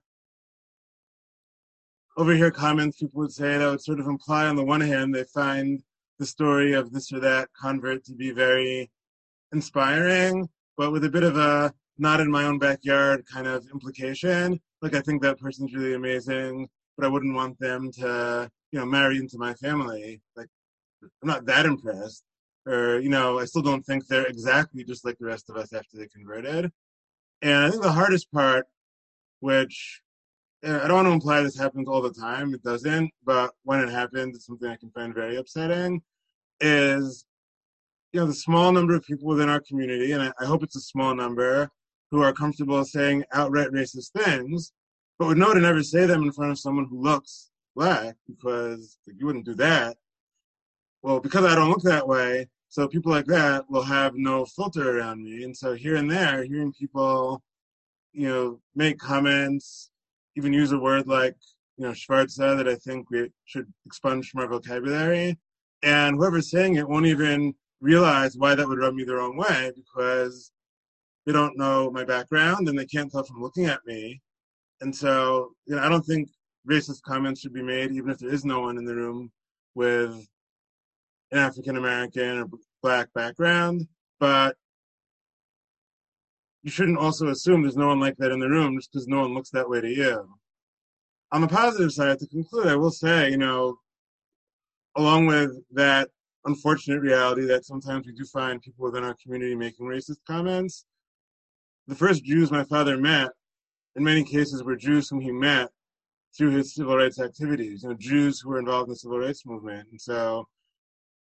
[2.17, 5.15] over here comments people would say that would sort of imply on the one hand
[5.15, 5.81] they find
[6.19, 8.91] the story of this or that convert to be very
[9.53, 14.61] inspiring, but with a bit of a not in my own backyard kind of implication.
[14.83, 18.87] Like I think that person's really amazing, but I wouldn't want them to, you know,
[18.87, 20.21] marry into my family.
[20.37, 20.49] Like
[21.03, 22.23] I'm not that impressed.
[22.67, 25.73] Or, you know, I still don't think they're exactly just like the rest of us
[25.73, 26.71] after they converted.
[27.43, 28.67] And I think the hardest part,
[29.41, 30.01] which
[30.65, 33.91] I don't want to imply this happens all the time, it doesn't, but when it
[33.91, 36.03] happens, it's something I can find very upsetting,
[36.61, 37.25] is
[38.13, 40.81] you know the small number of people within our community, and I, hope it's a
[40.81, 41.71] small number,
[42.11, 44.73] who are comfortable saying outright racist things,
[45.19, 48.99] but would know to never say them in front of someone who looks black because
[49.07, 49.97] like, you wouldn't do that.
[51.03, 54.99] Well, because I don't look that way, so people like that will have no filter
[54.99, 55.45] around me.
[55.45, 57.43] And so here and there, hearing people,
[58.13, 59.91] you know, make comments,
[60.37, 61.37] even use a word like,
[61.79, 65.39] you know, Schwartz that I think we should expunge from our vocabulary.
[65.83, 69.73] And whoever's saying it won't even realize why that would rub me the wrong way
[69.75, 70.53] because
[71.25, 74.21] they don't know my background and they can't tell from looking at me.
[74.81, 76.29] And so, you know, I don't think
[76.69, 79.31] racist comments should be made, even if there is no one in the room
[79.75, 80.27] with
[81.31, 82.47] an African American or
[82.83, 83.87] black background,
[84.19, 84.57] but
[86.63, 89.21] you shouldn't also assume there's no one like that in the room just because no
[89.21, 90.29] one looks that way to you.
[91.33, 93.79] On the positive side, to conclude, I will say, you know,
[94.97, 96.09] along with that
[96.45, 100.85] unfortunate reality that sometimes we do find people within our community making racist comments,
[101.87, 103.31] the first Jews my father met,
[103.97, 105.69] in many cases, were Jews whom he met
[106.37, 109.47] through his civil rights activities, you know, Jews who were involved in the civil rights
[109.47, 109.89] movement.
[109.91, 110.47] And so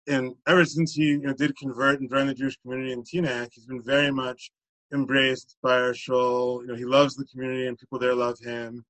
[0.08, 3.50] and ever since he you know, did convert and join the Jewish community in Teaneck,
[3.52, 4.50] he's been very much
[4.92, 6.60] embraced by our shul.
[6.62, 8.84] You know, he loves the community and people there love him.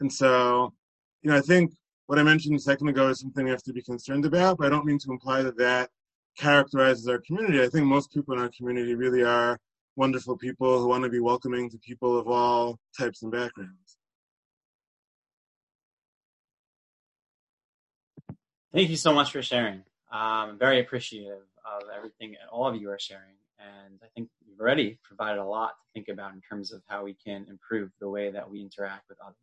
[0.00, 0.72] And so,
[1.22, 1.72] you know, I think
[2.06, 4.66] what I mentioned a second ago is something we have to be concerned about, but
[4.66, 5.90] I don't mean to imply that that
[6.38, 7.62] characterizes our community.
[7.62, 9.58] I think most people in our community really are
[9.96, 13.98] wonderful people who want to be welcoming to people of all types and backgrounds.
[18.72, 19.82] Thank you so much for sharing.
[20.10, 23.36] Um, very appreciative of everything that all of you are sharing.
[23.58, 27.04] And I think you've already provided a lot to think about in terms of how
[27.04, 29.36] we can improve the way that we interact with others.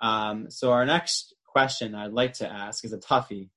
[0.00, 3.50] Um, so our next question I'd like to ask is a toughie.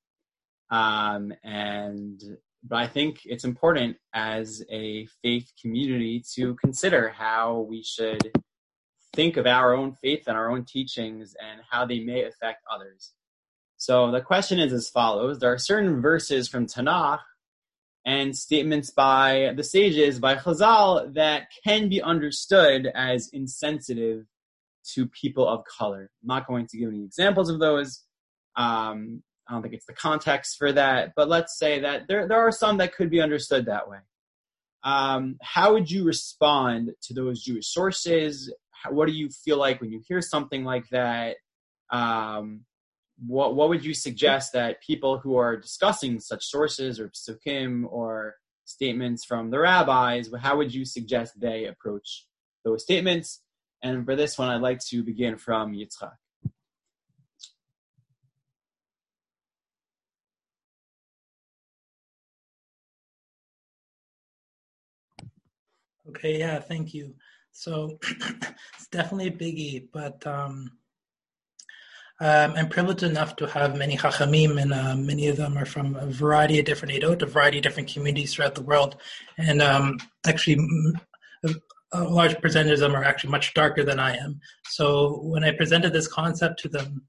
[0.69, 2.21] Um, and
[2.67, 8.32] but I think it's important as a faith community to consider how we should
[9.16, 13.14] think of our own faith and our own teachings and how they may affect others.
[13.86, 17.20] So the question is as follows There are certain verses from Tanakh
[18.04, 24.26] and statements by the sages, by Chazal, that can be understood as insensitive
[24.94, 26.10] to people of color.
[26.24, 28.02] I'm not going to give any examples of those,
[28.56, 32.40] um, I don't think it's the context for that, but let's say that there, there
[32.40, 34.00] are some that could be understood that way.
[34.84, 38.52] Um, how would you respond to those Jewish sources?
[38.72, 41.36] How, what do you feel like when you hear something like that?
[41.92, 42.66] Um,
[43.18, 48.36] what what would you suggest that people who are discussing such sources or psukim or
[48.66, 52.26] statements from the rabbis, how would you suggest they approach
[52.63, 53.41] those statements?
[53.84, 56.13] And for this one, I'd like to begin from Yitzchak.
[66.09, 67.16] Okay, yeah, thank you.
[67.51, 70.72] So it's definitely a biggie, but um,
[72.22, 75.95] um, I'm privileged enough to have many chachamim, and uh, many of them are from
[75.95, 78.95] a variety of different edot, a variety of different communities throughout the world.
[79.38, 80.57] And um, actually,
[81.93, 84.39] a, large percentage of them are actually much darker than I am.
[84.68, 87.03] So when I presented this concept to them,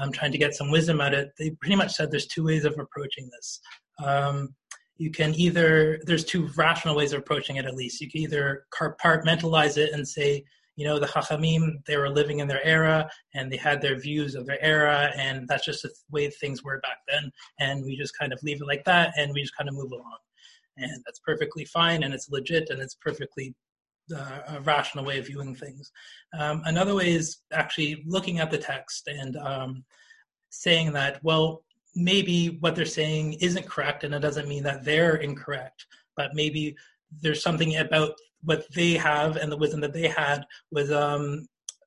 [0.00, 2.44] um, trying to get some wisdom out of it, they pretty much said there's two
[2.44, 3.60] ways of approaching this.
[4.02, 4.54] Um,
[4.98, 8.66] you can either there's two rational ways of approaching it at least you can either
[8.72, 10.44] compartmentalize it and say
[10.76, 14.34] you know the hachamim they were living in their era and they had their views
[14.34, 18.16] of their era and that's just the way things were back then and we just
[18.18, 20.18] kind of leave it like that and we just kind of move along.
[20.78, 23.54] And that's perfectly fine and it's legit and it's perfectly
[24.14, 25.92] uh, a rational way of viewing things.
[26.38, 29.84] Um, another way is actually looking at the text and um,
[30.50, 31.64] saying that well
[31.94, 36.74] maybe what they're saying isn't correct and it doesn't mean that they're incorrect but maybe
[37.20, 38.12] there's something about
[38.42, 41.46] what they have and the wisdom that they had was um,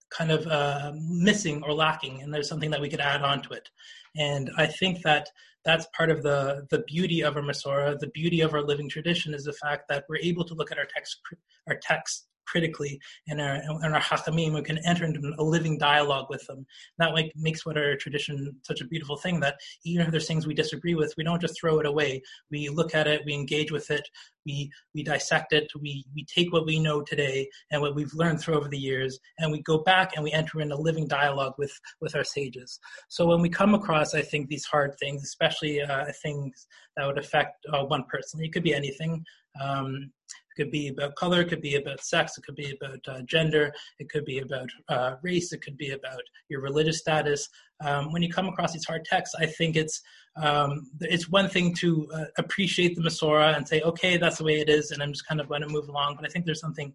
[0.09, 3.53] kind of uh, missing or lacking and there's something that we could add on to
[3.53, 3.69] it.
[4.17, 5.27] And i think that
[5.65, 9.33] that's part of the the beauty of our Masorah, the beauty of our living tradition
[9.33, 11.19] is the fact that we're able to look at our text
[11.67, 16.27] our text critically and our and our hachamim, we can enter into a living dialogue
[16.29, 16.65] with them.
[16.97, 19.39] That like makes what our tradition such a beautiful thing.
[19.39, 22.21] That even if there's things we disagree with, we don't just throw it away.
[22.51, 24.07] We look at it, we engage with it,
[24.45, 28.39] we we dissect it, we we take what we know today and what we've learned
[28.39, 31.53] through over the years, and we go back and we enter in a living dialogue
[31.57, 32.79] with with our sages.
[33.09, 37.17] So when we come across, I think these hard things, especially uh, things that would
[37.17, 39.23] affect uh, one person, it could be anything.
[39.61, 40.11] Um,
[40.49, 43.21] it could be about color, it could be about sex, it could be about uh,
[43.21, 47.47] gender, it could be about uh, race, it could be about your religious status.
[47.83, 50.01] Um, when you come across these hard texts, I think it's
[50.37, 54.59] um, it's one thing to uh, appreciate the Masorah and say, okay, that's the way
[54.59, 56.15] it is, and I'm just kind of going to move along.
[56.15, 56.93] But I think there's something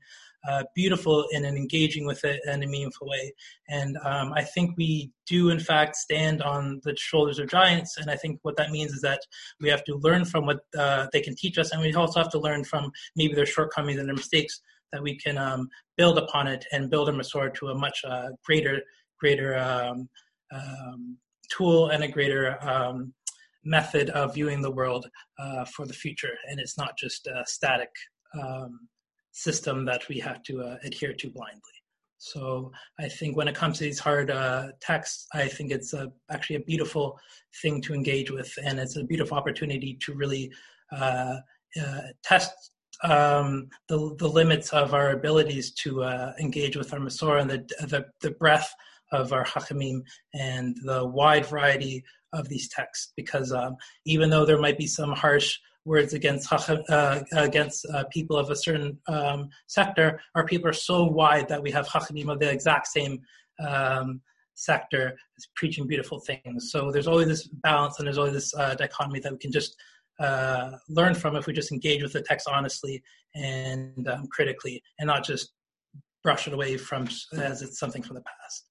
[0.49, 3.33] uh, beautiful in and engaging with it in a meaningful way.
[3.69, 7.97] And um, I think we do, in fact, stand on the shoulders of giants.
[7.99, 9.21] And I think what that means is that
[9.61, 12.31] we have to learn from what uh, they can teach us, and we also have
[12.31, 14.61] to learn from maybe their shortcomings and their mistakes
[14.93, 18.29] that we can um, build upon it and build a Masorah to a much uh,
[18.45, 18.81] greater,
[19.19, 20.09] greater um,
[20.53, 21.17] um,
[21.51, 23.13] tool and a greater um,
[23.65, 25.07] method of viewing the world
[25.39, 27.91] uh, for the future, and it's not just a static
[28.41, 28.89] um,
[29.33, 31.61] system that we have to uh, adhere to blindly.
[32.19, 36.13] So I think when it comes to these hard uh, texts, I think it's a,
[36.31, 37.19] actually a beautiful
[37.63, 40.53] thing to engage with, and it's a beautiful opportunity to really
[40.93, 41.37] uh,
[41.81, 42.53] uh, test
[43.03, 47.87] um, the the limits of our abilities to uh, engage with our Masorah and the
[47.87, 48.71] the, the breadth
[49.13, 50.03] of our Hachamim
[50.35, 55.13] and the wide variety of these texts because um, even though there might be some
[55.13, 60.75] harsh words against uh, against uh, people of a certain um, sector, our people are
[60.75, 63.21] so wide that we have Chachamim of the exact same
[63.67, 64.21] um,
[64.55, 65.17] sector
[65.57, 66.71] preaching beautiful things.
[66.71, 69.75] So there's always this balance and there's always this uh, dichotomy that we can just
[70.19, 73.03] uh, learn from if we just engage with the text honestly
[73.35, 75.53] and um, critically and not just
[76.23, 77.09] brush it away from
[77.39, 78.70] as it's something from the past.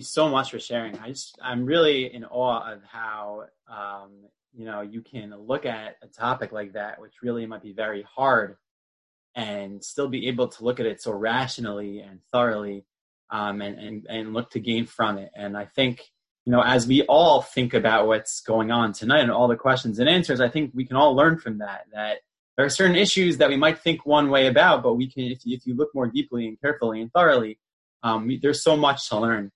[0.00, 0.98] You so much for sharing.
[0.98, 4.10] I just, I'm really in awe of how, um,
[4.52, 8.02] you know, you can look at a topic like that, which really might be very
[8.02, 8.56] hard,
[9.34, 12.84] and still be able to look at it so rationally and thoroughly,
[13.30, 15.30] um, and, and, and look to gain from it.
[15.36, 16.02] And I think,
[16.46, 19.98] you know, as we all think about what's going on tonight and all the questions
[19.98, 22.20] and answers, I think we can all learn from that, that
[22.56, 25.44] there are certain issues that we might think one way about, but we can, if
[25.44, 27.58] you, if you look more deeply and carefully and thoroughly,
[28.02, 29.52] um, we, there's so much to learn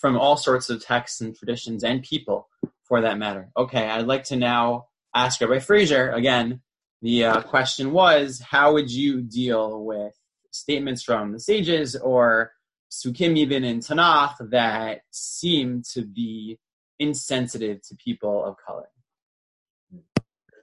[0.00, 2.48] from all sorts of texts and traditions and people
[2.84, 3.50] for that matter.
[3.56, 6.62] Okay, I'd like to now ask Rabbi Frazer again.
[7.02, 10.14] The uh, question was, how would you deal with
[10.50, 12.52] statements from the sages or
[12.90, 16.58] psukim even in Tanakh that seem to be
[16.98, 18.88] insensitive to people of color?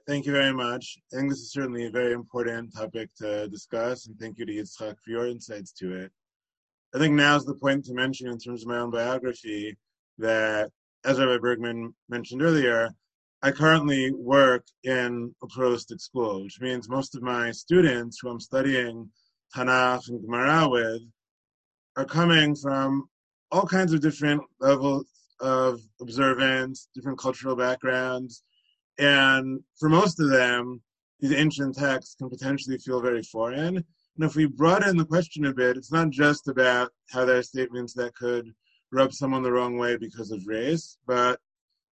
[0.06, 0.98] Thank you very much.
[1.12, 4.52] I think this is certainly a very important topic to discuss, and thank you to
[4.52, 6.12] Yitzchak for your insights to it.
[6.94, 9.76] I think now's the point to mention in terms of my own biography
[10.18, 10.70] that,
[11.04, 12.90] as Rabbi Bergman mentioned earlier,
[13.42, 18.40] I currently work in a pluralistic school, which means most of my students who I'm
[18.40, 19.10] studying
[19.54, 21.02] Tanakh and Gemara with
[21.96, 23.08] are coming from
[23.52, 25.06] all kinds of different levels
[25.40, 28.42] of observance, different cultural backgrounds,
[28.98, 30.82] and for most of them,
[31.20, 33.84] these ancient texts can potentially feel very foreign.
[34.18, 37.42] And if we broaden the question a bit, it's not just about how there are
[37.42, 38.52] statements that could
[38.90, 41.38] rub someone the wrong way because of race, but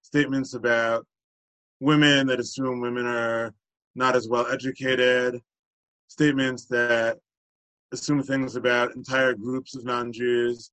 [0.03, 1.07] statements about
[1.79, 3.55] women that assume women are
[3.95, 5.41] not as well educated,
[6.09, 7.18] statements that
[7.93, 10.72] assume things about entire groups of non Jews.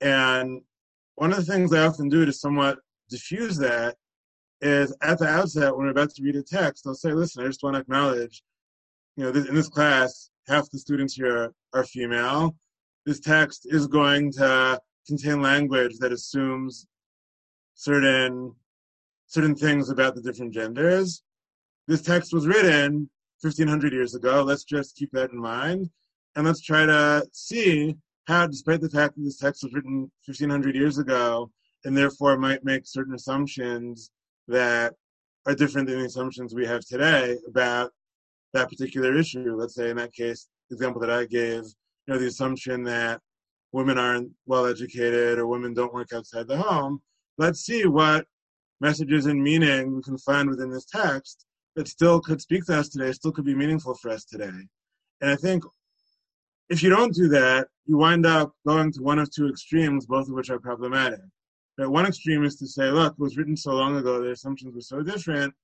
[0.00, 0.60] And
[1.16, 2.78] one of the things I often do to somewhat
[3.10, 3.96] diffuse that
[4.60, 7.48] is at the outset, when we're about to read a text, I'll say, listen, I
[7.48, 8.44] just want to acknowledge,
[9.16, 12.54] you know, in this class, half the students here are female.
[13.06, 16.86] This text is going to contain language that assumes
[17.74, 18.54] certain
[19.26, 21.22] certain things about the different genders.
[21.88, 23.08] This text was written
[23.40, 24.42] 1500 years ago.
[24.42, 25.88] Let's just keep that in mind.
[26.36, 30.76] And let's try to see how, despite the fact that this text was written 1500
[30.76, 31.50] years ago,
[31.84, 34.10] and therefore might make certain assumptions
[34.48, 34.94] that
[35.46, 37.90] are different than the assumptions we have today about
[38.52, 39.56] that particular issue.
[39.56, 43.20] Let's say in that case, the example that I gave, you know, the assumption that
[43.72, 47.00] women aren't well educated or women don't work outside the home.
[47.38, 48.26] Let's see what
[48.80, 51.46] messages and meaning we can find within this text
[51.76, 54.50] that still could speak to us today, still could be meaningful for us today.
[55.20, 55.64] And I think
[56.68, 60.28] if you don't do that, you wind up going to one of two extremes, both
[60.28, 61.20] of which are problematic.
[61.78, 64.74] But one extreme is to say, look, it was written so long ago, the assumptions
[64.74, 65.54] were so different,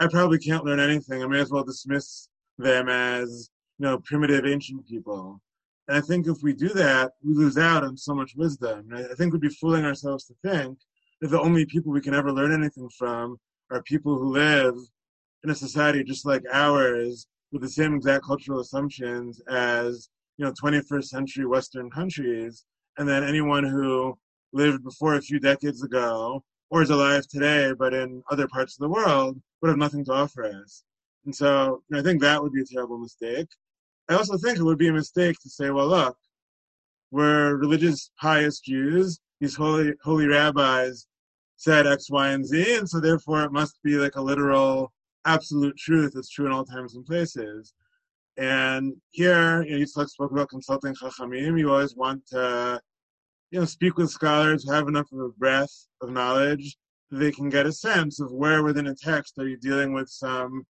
[0.00, 1.22] I probably can't learn anything.
[1.22, 2.28] I may as well dismiss
[2.58, 5.40] them as, you know, primitive ancient people.
[5.88, 8.88] And I think if we do that, we lose out on so much wisdom.
[8.92, 10.78] I think we'd be fooling ourselves to think
[11.20, 13.38] that the only people we can ever learn anything from
[13.70, 14.74] are people who live
[15.42, 20.52] in a society just like ours with the same exact cultural assumptions as you know
[20.52, 22.64] 21st century western countries
[22.98, 24.18] and then anyone who
[24.52, 28.80] lived before a few decades ago or is alive today but in other parts of
[28.80, 30.84] the world would have nothing to offer us
[31.24, 33.48] and so i think that would be a terrible mistake
[34.10, 36.16] i also think it would be a mistake to say well look
[37.10, 41.06] we're religious pious jews these holy holy rabbis
[41.56, 44.92] said X, Y, and Z, and so therefore it must be like a literal
[45.24, 47.72] absolute truth that's true in all times and places.
[48.36, 51.58] And here, you know, Yitzhak spoke about consulting Chachamim.
[51.58, 52.80] You always want to,
[53.50, 56.76] you know, speak with scholars who have enough of a breadth of knowledge
[57.18, 60.66] they can get a sense of where within a text are you dealing with some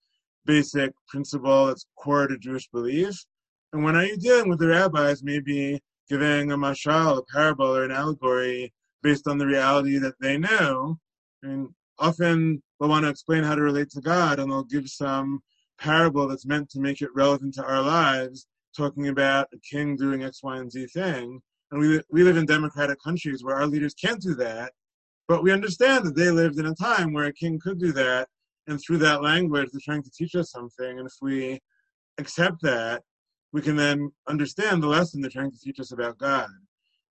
[0.46, 3.24] basic principle that's core to Jewish belief,
[3.72, 7.84] and when are you dealing with the rabbis maybe giving a mashal, a parable, or
[7.84, 8.72] an allegory
[9.02, 10.98] based on the reality that they know.
[11.42, 14.88] I mean, often they'll want to explain how to relate to God and they'll give
[14.88, 15.40] some
[15.78, 20.24] parable that's meant to make it relevant to our lives, talking about a king doing
[20.24, 21.40] X, Y, and Z thing.
[21.70, 24.72] And we, we live in democratic countries where our leaders can't do that,
[25.28, 28.28] but we understand that they lived in a time where a king could do that.
[28.66, 30.98] And through that language, they're trying to teach us something.
[30.98, 31.60] And if we
[32.18, 33.02] accept that,
[33.52, 36.48] we can then understand the lesson they're trying to teach us about God.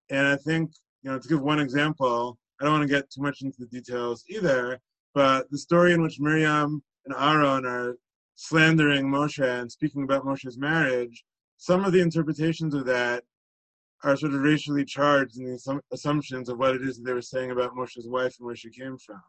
[0.10, 0.72] And I think,
[1.04, 3.68] you know, to give one example, I don't want to get too much into the
[3.68, 4.80] details either,
[5.14, 7.96] but the story in which Miriam and Aaron are
[8.36, 11.24] slandering Moshe and speaking about Moshe's marriage,
[11.58, 13.24] some of the interpretations of that
[14.04, 17.22] are sort of racially charged in the assumptions of what it is that they were
[17.22, 19.22] saying about Moshe's wife and where she came from.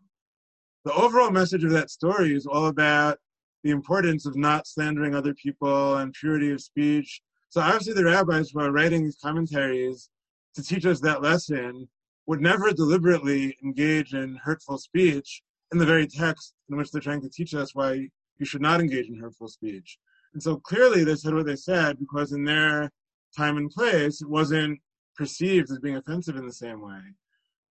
[0.84, 3.18] The overall message of that story is all about
[3.62, 7.22] the importance of not slandering other people and purity of speech.
[7.48, 10.10] So obviously the rabbis who are writing these commentaries
[10.54, 11.88] to teach us that lesson
[12.26, 17.22] would never deliberately engage in hurtful speech in the very text in which they're trying
[17.22, 18.08] to teach us why
[18.38, 19.98] you should not engage in hurtful speech.
[20.32, 22.90] And so clearly they said what they said because in their
[23.36, 24.80] time and place it wasn't
[25.16, 27.00] perceived as being offensive in the same way.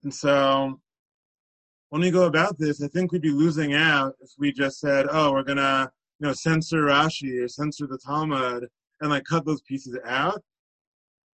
[0.03, 0.79] And so
[1.89, 5.07] when we go about this, I think we'd be losing out if we just said,
[5.09, 8.67] "Oh, we're gonna, you know, censor Rashi or censor the Talmud
[9.01, 10.41] and like cut those pieces out."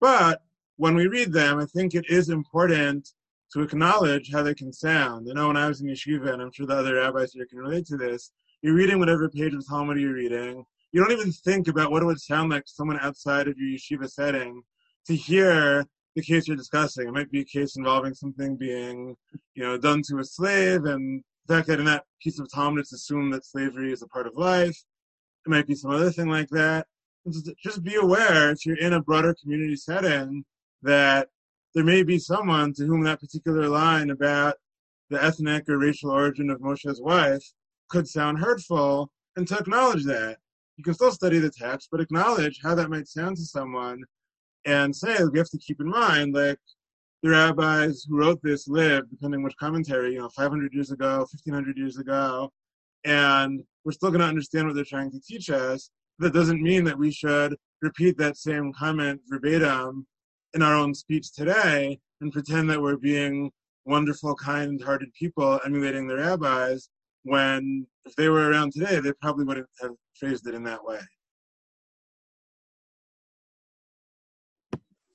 [0.01, 0.41] But
[0.77, 3.13] when we read them, I think it is important
[3.53, 5.27] to acknowledge how they can sound.
[5.27, 7.59] You know, when I was in yeshiva, and I'm sure the other rabbis here can
[7.59, 10.65] relate to this, you're reading whatever page of Talmud you're reading.
[10.91, 13.77] You don't even think about what it would sound like to someone outside of your
[13.77, 14.63] yeshiva setting
[15.05, 15.85] to hear
[16.15, 17.07] the case you're discussing.
[17.07, 19.15] It might be a case involving something being,
[19.53, 22.81] you know, done to a slave, and the fact that in that piece of Talmud
[22.81, 24.77] it's assumed that slavery is a part of life.
[25.45, 26.87] It might be some other thing like that.
[27.63, 30.43] Just be aware if you're in a broader community setting
[30.81, 31.27] that
[31.75, 34.55] there may be someone to whom that particular line about
[35.09, 37.43] the ethnic or racial origin of Moshe's wife
[37.89, 40.37] could sound hurtful, and to acknowledge that.
[40.79, 44.01] You can still study the text, but acknowledge how that might sound to someone
[44.63, 46.57] and say we have to keep in mind, like,
[47.21, 51.77] the rabbis who wrote this lived, depending which commentary, you know, 500 years ago, 1500
[51.77, 52.49] years ago,
[53.03, 55.89] and we're still going to understand what they're trying to teach us.
[56.19, 60.07] That doesn't mean that we should repeat that same comment verbatim
[60.53, 63.51] in our own speech today and pretend that we're being
[63.83, 66.87] wonderful, kind-hearted people emulating the rabbis
[67.23, 70.99] when if they were around today, they probably wouldn't have phrased it in that way.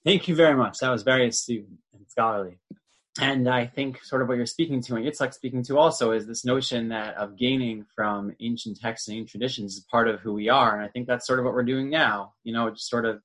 [0.04, 0.78] Thank you very much.
[0.78, 2.58] That was very astute and scholarly.
[3.20, 6.26] And I think sort of what you're speaking to and like speaking to also is
[6.26, 10.32] this notion that of gaining from ancient texts and ancient traditions is part of who
[10.32, 10.74] we are.
[10.74, 13.20] And I think that's sort of what we're doing now, you know, just sort of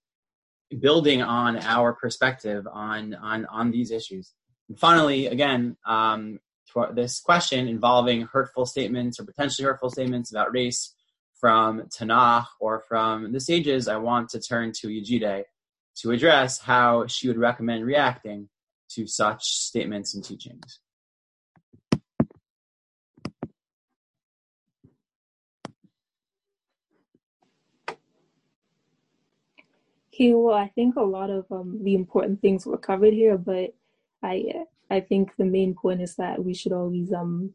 [0.80, 4.32] building on our perspective on on on these issues.
[4.70, 6.40] And finally, again, um,
[6.94, 10.94] this question involving hurtful statements or potentially hurtful statements about race
[11.40, 15.44] from Tanakh or from the sages, I want to turn to Yejide
[16.02, 18.50] to address how she would recommend reacting
[18.92, 20.80] to such statements and teachings.
[30.14, 33.74] Okay, well, I think a lot of um, the important things were covered here, but
[34.22, 37.54] I I think the main point is that we should always um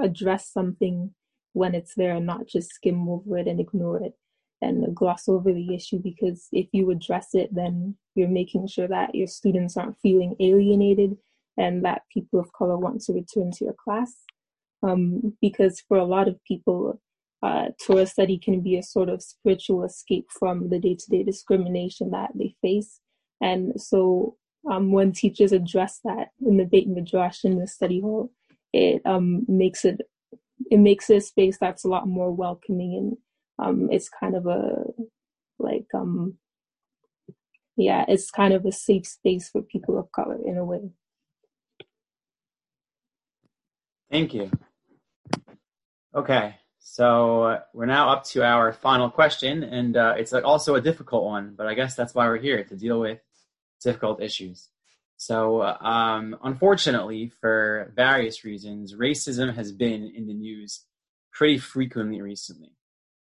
[0.00, 1.14] address something
[1.52, 4.12] when it's there and not just skim over it and ignore it
[4.62, 9.14] and gloss over the issue because if you address it then you're making sure that
[9.14, 11.16] your students aren't feeling alienated
[11.58, 14.14] and that people of color want to return to your class.
[14.82, 17.00] Um, because for a lot of people
[17.42, 22.30] uh, Torah study can be a sort of spiritual escape from the day-to-day discrimination that
[22.34, 23.00] they face.
[23.40, 24.36] And so
[24.70, 28.30] um, when teachers address that in the Beit Midrash in the study hall,
[28.72, 30.00] it um, makes it
[30.70, 33.16] it makes it a space that's a lot more welcoming and
[33.58, 34.84] um, it's kind of a
[35.58, 36.34] like um
[37.76, 40.90] yeah it's kind of a safe space for people of color in a way.
[44.10, 44.50] Thank you.
[46.14, 46.56] Okay
[46.88, 51.52] so we're now up to our final question and uh, it's also a difficult one
[51.56, 53.18] but i guess that's why we're here to deal with
[53.82, 54.68] difficult issues.
[55.16, 60.84] So, um, unfortunately, for various reasons, racism has been in the news
[61.32, 62.72] pretty frequently recently.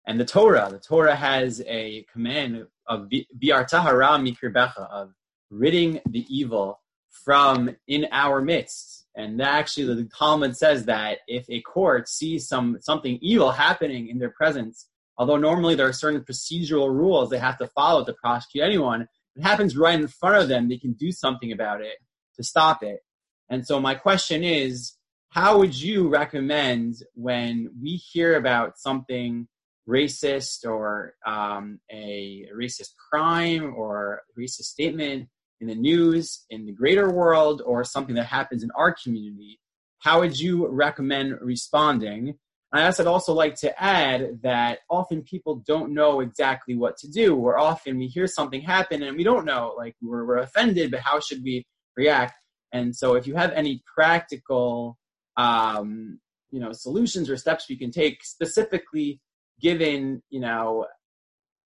[0.06, 5.12] And the Torah, the Torah has a command of bi'artahara mikirbecha, of
[5.50, 6.80] ridding the evil
[7.10, 9.06] from in our midst.
[9.14, 14.18] And actually, the Talmud says that if a court sees some something evil happening in
[14.18, 14.88] their presence,
[15.18, 19.42] although normally there are certain procedural rules they have to follow to prosecute anyone, it
[19.42, 21.96] happens right in front of them, they can do something about it
[22.36, 23.00] to stop it.
[23.48, 24.94] And so my question is,
[25.30, 29.48] how would you recommend when we hear about something
[29.88, 35.28] racist or um, a racist crime or racist statement
[35.60, 39.58] in the news, in the greater world, or something that happens in our community,
[40.00, 42.34] how would you recommend responding?
[42.72, 47.36] I I'd also like to add that often people don't know exactly what to do,
[47.36, 51.00] or often we hear something happen and we don't know, like we're, we're offended, but
[51.00, 51.66] how should we
[51.96, 52.34] react?
[52.72, 54.98] And so, if you have any practical,
[55.36, 56.18] um,
[56.50, 59.20] you know, solutions or steps we can take, specifically
[59.60, 60.86] given, you know,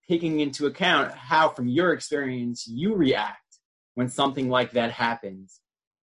[0.08, 3.58] taking into account how, from your experience, you react
[3.94, 5.60] when something like that happens.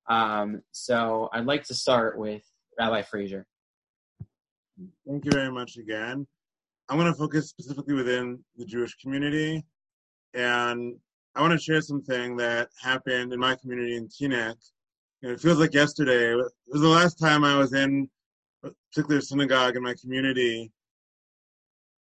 [0.10, 2.44] Um, so, I'd like to start with
[2.80, 3.46] Rabbi Frazer.
[5.08, 6.26] Thank you very much again.
[6.90, 9.64] I'm going to focus specifically within the Jewish community,
[10.34, 10.96] and
[11.36, 14.56] I want to share something that happened in my community in Teaneck.
[15.22, 16.32] it feels like yesterday.
[16.34, 18.10] It was the last time I was in
[18.64, 20.72] a particular synagogue in my community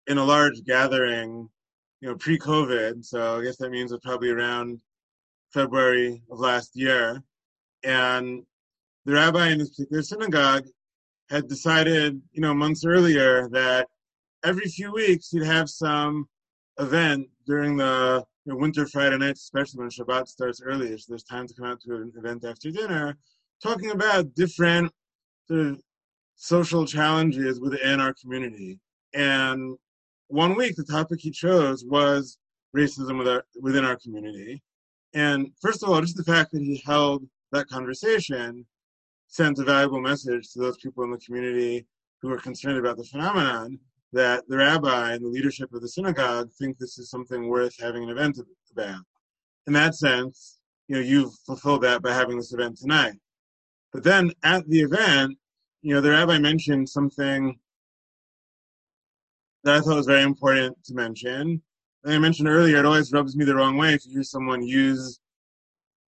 [0.09, 1.49] in a large gathering,
[2.01, 3.05] you know, pre-COVID.
[3.05, 4.81] So I guess that means it's probably around
[5.53, 7.23] February of last year.
[7.85, 8.43] And
[9.05, 10.65] the rabbi in this particular synagogue
[11.31, 13.89] had decided, you know, months earlier that
[14.45, 16.29] every few weeks he'd have some
[16.79, 21.25] event during the you know, winter Friday nights, especially when Shabbat starts early, so there's
[21.25, 23.17] time to come out to an event after dinner,
[23.63, 24.91] talking about different
[25.49, 25.83] sort of
[26.37, 28.79] social challenges within our community.
[29.13, 29.77] And
[30.29, 32.39] one week, the topic he chose was
[32.77, 34.63] racism within our community.
[35.15, 38.67] And first of all, just the fact that he held that conversation
[39.29, 41.87] sent a valuable message to those people in the community
[42.21, 43.79] who are concerned about the phenomenon
[44.13, 48.03] that the rabbi and the leadership of the synagogue think this is something worth having
[48.05, 48.39] an event
[48.73, 49.03] about.
[49.67, 50.59] In that sense,
[50.89, 53.15] you know, you've fulfilled that by having this event tonight.
[53.93, 55.37] But then at the event,
[55.83, 57.59] you know, the rabbi mentioned something
[59.65, 61.63] that I thought was very important to mention.
[62.05, 65.21] And I mentioned earlier, it always rubs me the wrong way you hear someone use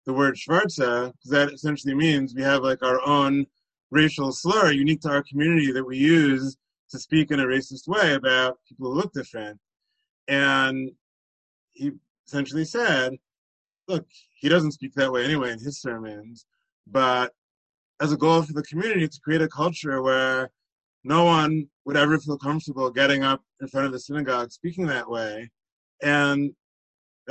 [0.05, 3.45] the word Schwarza, because that essentially means we have like our own
[3.91, 6.57] racial slur unique to our community that we use
[6.89, 9.59] to speak in a racist way about people who look different.
[10.27, 10.91] And
[11.71, 11.91] he
[12.27, 13.13] essentially said,
[13.87, 14.05] look,
[14.39, 16.45] he doesn't speak that way anyway in his sermons,
[16.87, 17.33] but
[17.99, 20.49] as a goal for the community to create a culture where
[21.03, 25.09] no one would ever feel comfortable getting up in front of the synagogue speaking that
[25.09, 25.49] way.
[26.01, 26.53] And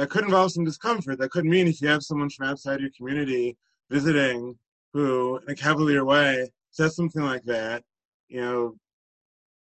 [0.01, 1.18] that could involve some discomfort.
[1.18, 3.59] That could mean if you have someone from outside your community
[3.90, 4.57] visiting
[4.94, 7.84] who, in a cavalier way, says something like that,
[8.28, 8.76] you know,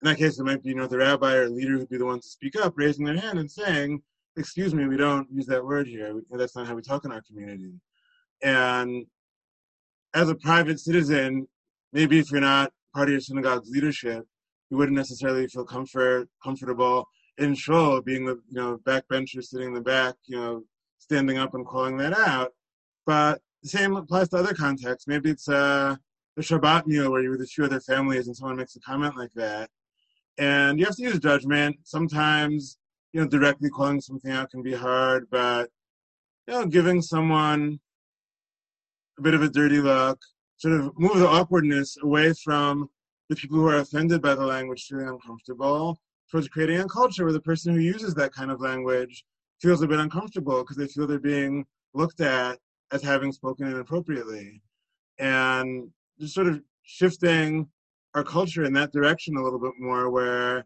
[0.02, 2.06] in that case, it might be, you know, the rabbi or leader who'd be the
[2.06, 4.02] ones to speak up, raising their hand and saying,
[4.38, 6.22] excuse me, we don't use that word here.
[6.32, 7.74] That's not how we talk in our community.
[8.42, 9.06] And
[10.14, 11.46] as a private citizen,
[11.92, 14.26] maybe if you're not part of your synagogue's leadership,
[14.70, 17.06] you wouldn't necessarily feel comfort comfortable
[17.42, 20.64] in shul being the you know backbencher sitting in the back, you know,
[21.00, 22.52] standing up and calling that out.
[23.06, 25.08] But the same applies to other contexts.
[25.08, 25.96] Maybe it's uh,
[26.38, 29.18] a Shabbat meal where you're with a few other families and someone makes a comment
[29.18, 29.70] like that.
[30.38, 31.78] And you have to use judgment.
[31.84, 32.78] Sometimes,
[33.12, 35.70] you know, directly calling something out can be hard, but
[36.48, 37.80] you know, giving someone
[39.20, 40.20] a bit of a dirty look,
[40.58, 42.90] sort of move the awkwardness away from
[43.30, 46.00] the people who are offended by the language feeling uncomfortable
[46.32, 49.26] towards creating a culture where the person who uses that kind of language
[49.62, 52.58] feels a bit uncomfortable because they feel they're being looked at
[52.92, 54.62] as having spoken inappropriately.
[55.20, 57.68] And just sort of shifting
[58.16, 60.66] our culture in that direction a little bit more where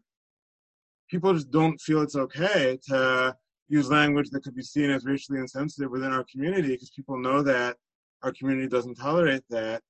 [1.10, 3.36] people just don't feel it's okay to
[3.68, 7.42] use language that could be seen as racially insensitive within our community because people know
[7.42, 7.76] that
[8.24, 9.82] our community doesn't tolerate that.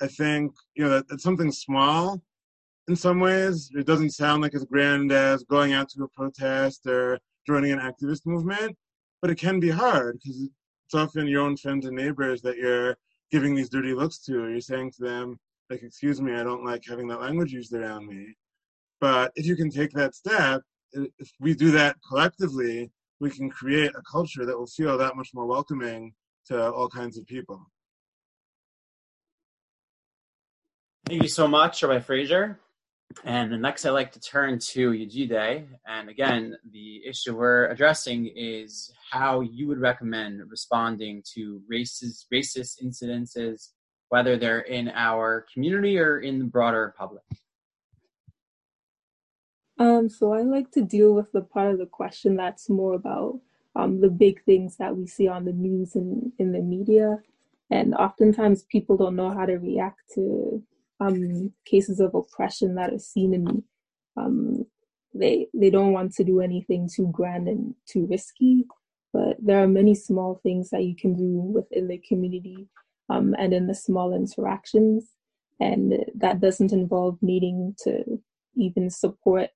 [0.00, 2.20] I think, you know, that, that's something small
[2.88, 3.70] in some ways.
[3.74, 7.78] It doesn't sound like as grand as going out to a protest or joining an
[7.78, 8.76] activist movement,
[9.20, 12.96] but it can be hard because it's often your own friends and neighbors that you're
[13.30, 14.44] giving these dirty looks to.
[14.44, 15.38] or You're saying to them,
[15.70, 18.34] like, excuse me, I don't like having that language used around me.
[19.00, 20.62] But if you can take that step,
[20.92, 25.30] if we do that collectively, we can create a culture that will feel that much
[25.32, 26.12] more welcoming
[26.46, 27.64] to all kinds of people.
[31.06, 32.58] Thank you so much, Rabbi Frazer.
[33.24, 35.66] And the next, I'd like to turn to Yejide.
[35.86, 42.82] And again, the issue we're addressing is how you would recommend responding to racist, racist
[42.82, 43.70] incidences,
[44.08, 47.22] whether they're in our community or in the broader public.
[49.78, 53.40] Um, so I like to deal with the part of the question that's more about
[53.74, 57.18] um, the big things that we see on the news and in the media.
[57.70, 60.62] And oftentimes people don't know how to react to
[61.02, 63.62] um, cases of oppression that are seen and
[64.16, 64.66] um,
[65.14, 68.64] they they don't want to do anything too grand and too risky.
[69.12, 72.68] But there are many small things that you can do within the community
[73.10, 75.10] um, and in the small interactions,
[75.60, 78.20] and that doesn't involve needing to
[78.56, 79.50] even support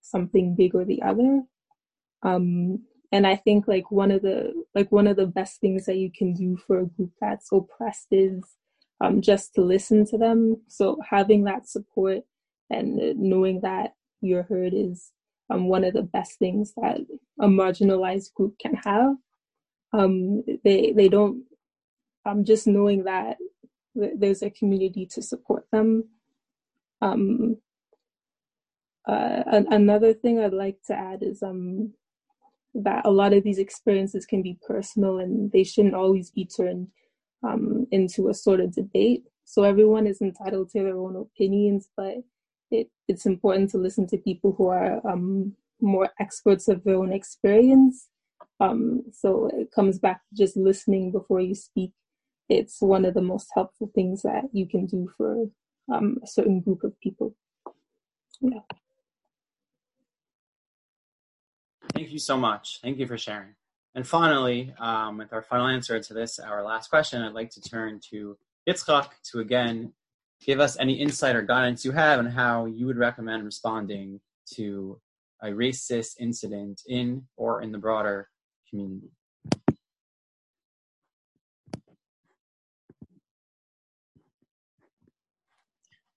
[0.00, 1.42] something big or the other.
[2.22, 5.96] Um, and I think like one of the like one of the best things that
[5.96, 8.42] you can do for a group that's oppressed is
[9.02, 10.62] um, just to listen to them.
[10.68, 12.20] So having that support
[12.70, 15.10] and knowing that you're heard is
[15.50, 16.98] um, one of the best things that
[17.40, 19.16] a marginalized group can have.
[19.92, 21.44] Um, they they don't.
[22.24, 23.36] Um, just knowing that
[23.94, 26.08] there's a community to support them.
[27.02, 27.56] Um,
[29.08, 31.94] uh, another thing I'd like to add is um,
[32.74, 36.86] that a lot of these experiences can be personal and they shouldn't always be turned
[37.42, 39.24] um, into a sort of debate.
[39.44, 42.16] So everyone is entitled to their own opinions, but
[42.70, 47.12] it, it's important to listen to people who are um, more experts of their own
[47.12, 48.08] experience.
[48.60, 51.92] Um, so it comes back to just listening before you speak.
[52.48, 55.46] It's one of the most helpful things that you can do for
[55.92, 57.34] um, a certain group of people.
[58.40, 58.60] Yeah.
[61.94, 62.80] Thank you so much.
[62.82, 63.54] Thank you for sharing.
[63.94, 67.60] And finally, um, with our final answer to this, our last question, I'd like to
[67.60, 68.38] turn to
[68.68, 69.92] Yitzchak to again
[70.44, 74.20] give us any insight or guidance you have on how you would recommend responding
[74.54, 75.00] to
[75.42, 78.28] a racist incident in or in the broader
[78.68, 79.10] community.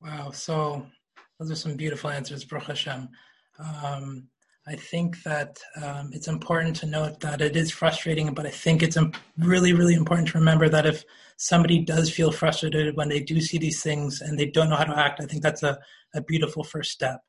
[0.02, 0.86] Wow, so
[1.40, 3.10] those are some beautiful answers, Baruch Hashem.
[3.58, 4.28] Um,
[4.68, 8.82] I think that um, it's important to note that it is frustrating, but I think
[8.82, 8.98] it's
[9.38, 11.04] really, really important to remember that if
[11.38, 14.86] somebody does feel frustrated when they do see these things and they don't know how
[14.86, 15.78] to act, I think that's a,
[16.16, 17.20] a beautiful first step.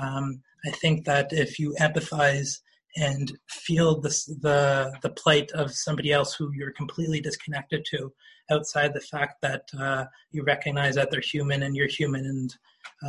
[0.00, 2.58] Um, I think that if you empathize
[2.96, 8.12] and feel this, the the plight of somebody else who you're completely disconnected to,
[8.50, 12.56] outside the fact that uh, you recognize that they're human and you're human and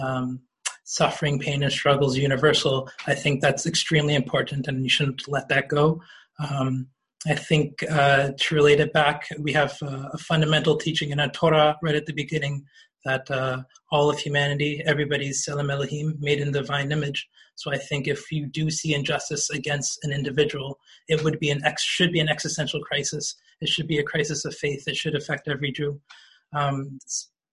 [0.01, 0.39] um,
[0.83, 2.89] suffering, pain, and struggle is universal.
[3.07, 6.01] I think that's extremely important, and you shouldn't let that go.
[6.39, 6.87] Um,
[7.25, 11.77] I think uh, to relate it back, we have a fundamental teaching in our Torah
[11.81, 12.65] right at the beginning
[13.05, 17.27] that uh, all of humanity, everybody's Tselem Elohim, made in the divine image.
[17.55, 21.63] So I think if you do see injustice against an individual, it would be an
[21.63, 23.35] ex- should be an existential crisis.
[23.61, 24.83] It should be a crisis of faith.
[24.87, 26.01] It should affect every Jew.
[26.53, 26.99] Um,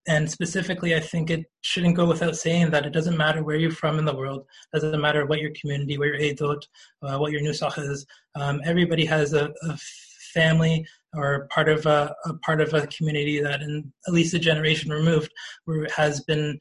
[0.08, 3.70] and specifically, I think it shouldn't go without saying that it doesn't matter where you're
[3.70, 4.46] from in the world.
[4.72, 6.62] Doesn't matter what your community, where your edot,
[7.02, 8.06] uh, what your nusach is.
[8.34, 9.78] Um, everybody has a, a
[10.32, 14.38] family or part of a, a, part of a community that, in at least a
[14.38, 15.30] generation removed,
[15.94, 16.58] has been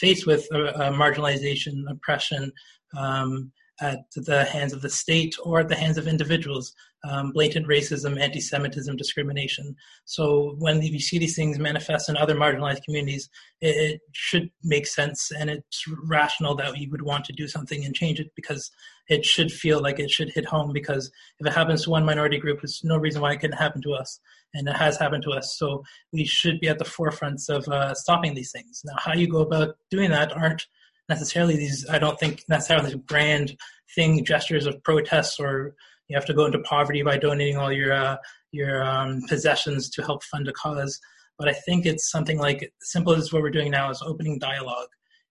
[0.00, 2.50] faced with marginalization, oppression,
[2.96, 6.74] um, at the hands of the state or at the hands of individuals,
[7.04, 9.74] um, blatant racism, anti Semitism, discrimination.
[10.04, 13.28] So when you see these things manifest in other marginalized communities,
[13.60, 17.84] it, it, should make sense and it's rational that you would want to do something
[17.84, 18.70] and change it because
[19.08, 20.72] it should feel like it should hit home.
[20.72, 23.82] Because if it happens to one minority group, there's no reason why it couldn't happen
[23.82, 24.20] to us.
[24.52, 25.56] And it has happened to us.
[25.58, 25.82] So
[26.12, 28.82] we should be at the forefronts of uh, stopping these things.
[28.84, 30.66] Now, how you go about doing that aren't
[31.10, 33.56] necessarily these i don't think necessarily grand
[33.96, 35.74] thing gestures of protests or
[36.10, 38.16] you have to go into poverty by donating all your uh,
[38.52, 41.00] your um, possessions to help fund a cause
[41.38, 44.88] but i think it's something like simple as what we're doing now is opening dialogue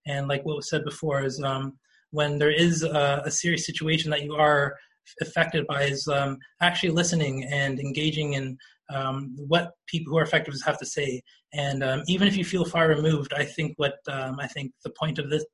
[0.08, 1.78] and like what was said before is um,
[2.12, 4.76] when there is a, a, serious situation that you are
[5.22, 8.58] affected by is um, actually listening and engaging in
[8.90, 11.22] um, what people who are affected have to say.
[11.54, 14.92] And um, even if you feel far removed, I think what um, I think the
[15.00, 15.46] point of this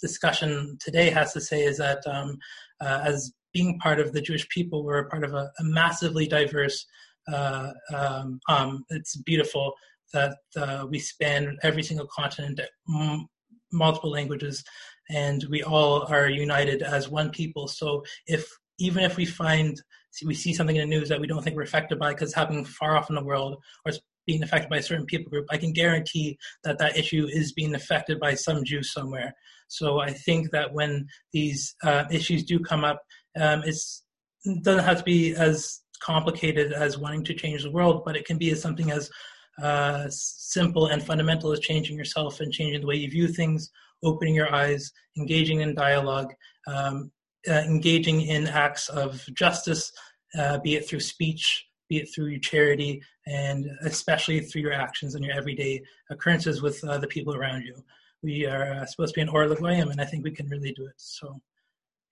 [0.00, 2.36] discussion today has to say is that um,
[2.80, 6.26] uh, as being part of the Jewish people, we're a part of a, a massively
[6.26, 6.84] diverse.
[7.32, 9.72] Uh, um, um, it's beautiful
[10.12, 13.26] that uh, we span every single continent, m-
[13.72, 14.62] multiple languages,
[15.08, 17.66] and we all are united as one people.
[17.66, 18.46] So if
[18.78, 19.80] even if we find
[20.24, 22.36] we see something in the news that we don't think we're affected by because it's
[22.36, 23.54] happening far off in the world
[23.84, 27.26] or it's being affected by a certain people group, I can guarantee that that issue
[27.30, 29.34] is being affected by some Jew somewhere.
[29.68, 33.02] So I think that when these uh, issues do come up,
[33.36, 33.76] um, it
[34.62, 38.38] doesn't have to be as complicated as wanting to change the world, but it can
[38.38, 39.10] be as something as
[39.62, 43.70] uh, simple and fundamental as changing yourself and changing the way you view things,
[44.04, 46.32] opening your eyes, engaging in dialogue,
[46.66, 47.10] um,
[47.48, 49.92] uh, engaging in acts of justice,
[50.38, 55.14] uh, be it through speech, be it through your charity, and especially through your actions
[55.14, 55.80] and your everyday
[56.10, 57.74] occurrences with uh, the people around you.
[58.22, 60.72] We are uh, supposed to be in Or LeGoyim, and I think we can really
[60.72, 60.94] do it.
[60.96, 61.40] So,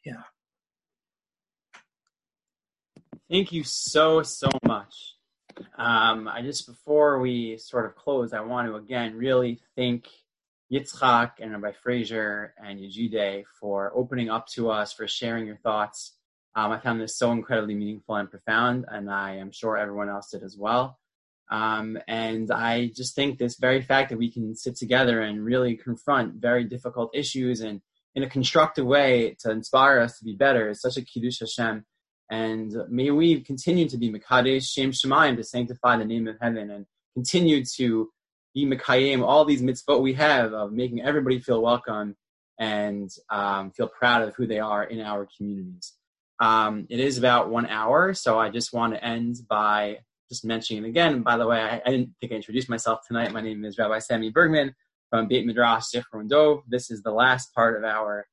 [0.04, 0.22] yeah.
[3.30, 5.14] Thank you so, so much.
[5.78, 10.06] Um, I just, before we sort of close, I want to again really thank
[10.70, 16.16] Yitzchak and Rabbi Frazer and Yejide for opening up to us, for sharing your thoughts.
[16.54, 20.30] Um, I found this so incredibly meaningful and profound, and I am sure everyone else
[20.30, 20.98] did as well.
[21.50, 25.76] Um, and I just think this very fact that we can sit together and really
[25.76, 27.80] confront very difficult issues and
[28.14, 31.84] in a constructive way to inspire us to be better is such a kiddush Hashem.
[32.30, 36.70] And may we continue to be Mekadesh Shem Shemayim to sanctify the name of heaven
[36.70, 38.10] and continue to
[38.54, 42.16] be Mekayim, all these mitzvot we have of making everybody feel welcome
[42.58, 45.92] and um, feel proud of who they are in our communities.
[46.40, 49.98] Um, it is about one hour, so I just want to end by
[50.28, 51.22] just mentioning again.
[51.22, 53.32] By the way, I, I, didn't think I introduced myself tonight.
[53.32, 54.74] My name is Rabbi Sammy Bergman
[55.10, 56.62] from Beit Midrash Zichron Dov.
[56.68, 58.26] This is the last part of our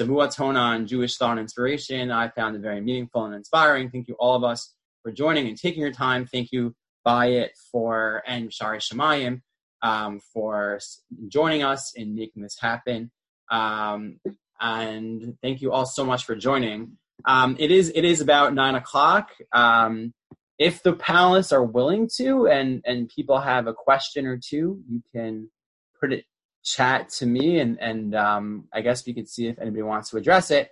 [0.00, 2.10] week-long Shavuot on Jewish thought and inspiration.
[2.10, 3.90] I found it very meaningful and inspiring.
[3.90, 6.26] Thank you all of us for joining and taking your time.
[6.26, 6.74] Thank you,
[7.06, 9.42] Bayit, for and Shaarei Shomayim
[9.82, 10.80] um, for
[11.28, 13.10] joining us in making this happen.
[13.50, 14.20] Um,
[14.60, 16.98] and thank you all so much for joining.
[17.24, 19.30] Um, it is it is about nine o'clock.
[19.52, 20.14] Um,
[20.58, 25.02] if the panelists are willing to, and and people have a question or two, you
[25.14, 25.50] can
[26.00, 26.24] put it
[26.62, 30.16] chat to me, and and um, I guess we could see if anybody wants to
[30.16, 30.70] address it.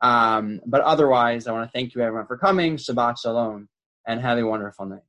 [0.00, 2.76] Um, but otherwise, I want to thank you everyone for coming.
[2.76, 3.68] Shabbat shalom,
[4.06, 5.07] and have a wonderful night.